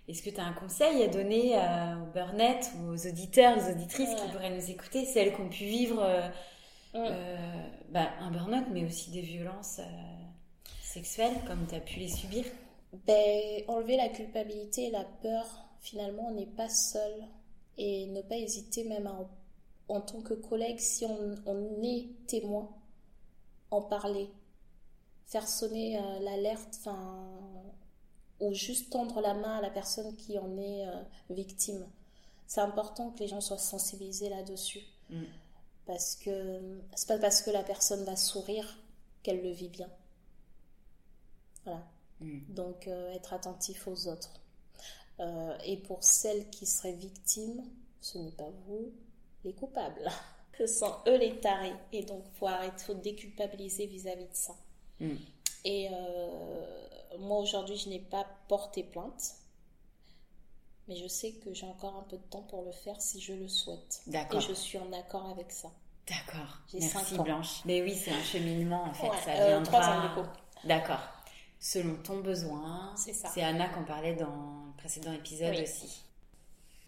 [0.08, 3.70] Est-ce que tu as un conseil à donner euh, aux burnettes ou aux auditeurs, aux
[3.70, 6.04] auditrices qui pourraient nous écouter, celles qui ont pu vivre
[6.91, 7.06] Mm.
[7.89, 9.80] bah, un burn-out, mais aussi des violences
[10.82, 12.45] sexuelles, comme tu as pu les subir?
[13.06, 15.45] Ben, enlever la culpabilité et la peur,
[15.80, 17.25] finalement, on n'est pas seul.
[17.77, 19.17] Et ne pas hésiter même à,
[19.88, 22.69] en, tant que collègue, si on, on est témoin,
[23.71, 24.30] en parler.
[25.25, 27.30] Faire sonner euh, l'alerte, enfin,
[28.39, 31.86] ou juste tendre la main à la personne qui en est euh, victime.
[32.47, 34.82] C'est important que les gens soient sensibilisés là-dessus.
[35.09, 35.23] Mm.
[35.86, 38.77] Parce que c'est pas parce que la personne va sourire
[39.23, 39.89] qu'elle le vit bien.
[41.63, 41.84] Voilà.
[42.21, 42.53] Mm.
[42.53, 44.41] Donc, euh, être attentif aux autres.
[45.20, 47.63] Euh, et pour celles qui seraient victimes,
[48.01, 48.91] ce n'est pas vous
[49.43, 50.09] les coupables.
[50.57, 51.74] Ce sont eux les tarés.
[51.93, 54.53] Et donc, faut arrêter, faut déculpabiliser vis-à-vis de ça.
[54.99, 55.15] Mm.
[55.63, 59.36] Et euh, moi, aujourd'hui, je n'ai pas porté plainte.
[60.89, 63.34] Mais je sais que j'ai encore un peu de temps pour le faire si je
[63.34, 64.01] le souhaite.
[64.07, 64.41] D'accord.
[64.41, 65.72] Et je suis en accord avec ça.
[66.09, 66.57] D'accord.
[66.74, 67.17] Merci.
[67.20, 67.61] Blanche.
[67.65, 69.07] Mais oui, c'est un cheminement en fait.
[69.07, 69.63] Ouais, ça euh, viendra.
[69.63, 70.30] trois ans, du coup.
[70.65, 70.99] D'accord.
[71.60, 72.93] Selon ton besoin.
[72.95, 73.30] C'est ça.
[73.34, 74.26] C'est Anna qu'on parlait dans
[74.68, 75.64] le précédent épisode Oui.
[75.64, 76.03] aussi.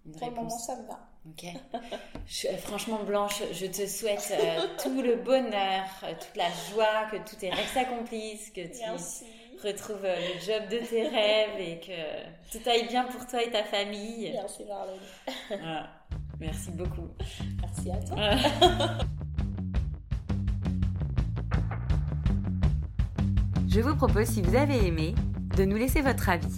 [0.06, 0.66] Une Pour le moment, réponse.
[0.66, 1.00] ça me va.
[1.30, 1.46] Ok.
[2.26, 7.18] Je- franchement, Blanche, je te souhaite euh, tout le bonheur, euh, toute la joie, que
[7.30, 9.26] tous tes rêves s'accomplissent, que tu Merci.
[9.64, 13.52] retrouves euh, le job de tes rêves et que tout aille bien pour toi et
[13.52, 14.32] ta famille.
[14.34, 15.00] Merci, Marlène.
[15.50, 15.90] Voilà.
[16.40, 17.10] Merci beaucoup.
[17.62, 18.98] Merci à toi.
[23.74, 25.16] Je vous propose, si vous avez aimé,
[25.56, 26.58] de nous laisser votre avis,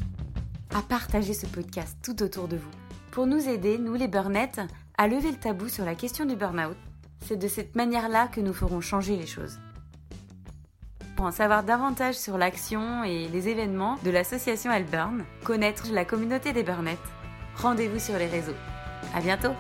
[0.74, 2.72] à partager ce podcast tout autour de vous,
[3.12, 4.62] pour nous aider, nous les burnettes,
[4.98, 6.76] à lever le tabou sur la question du burn-out.
[7.24, 9.60] C'est de cette manière-là que nous ferons changer les choses.
[11.16, 16.52] Pour en savoir davantage sur l'action et les événements de l'association Alburn, connaître la communauté
[16.52, 16.98] des burnettes,
[17.58, 18.58] rendez-vous sur les réseaux.
[19.14, 19.54] À bientôt!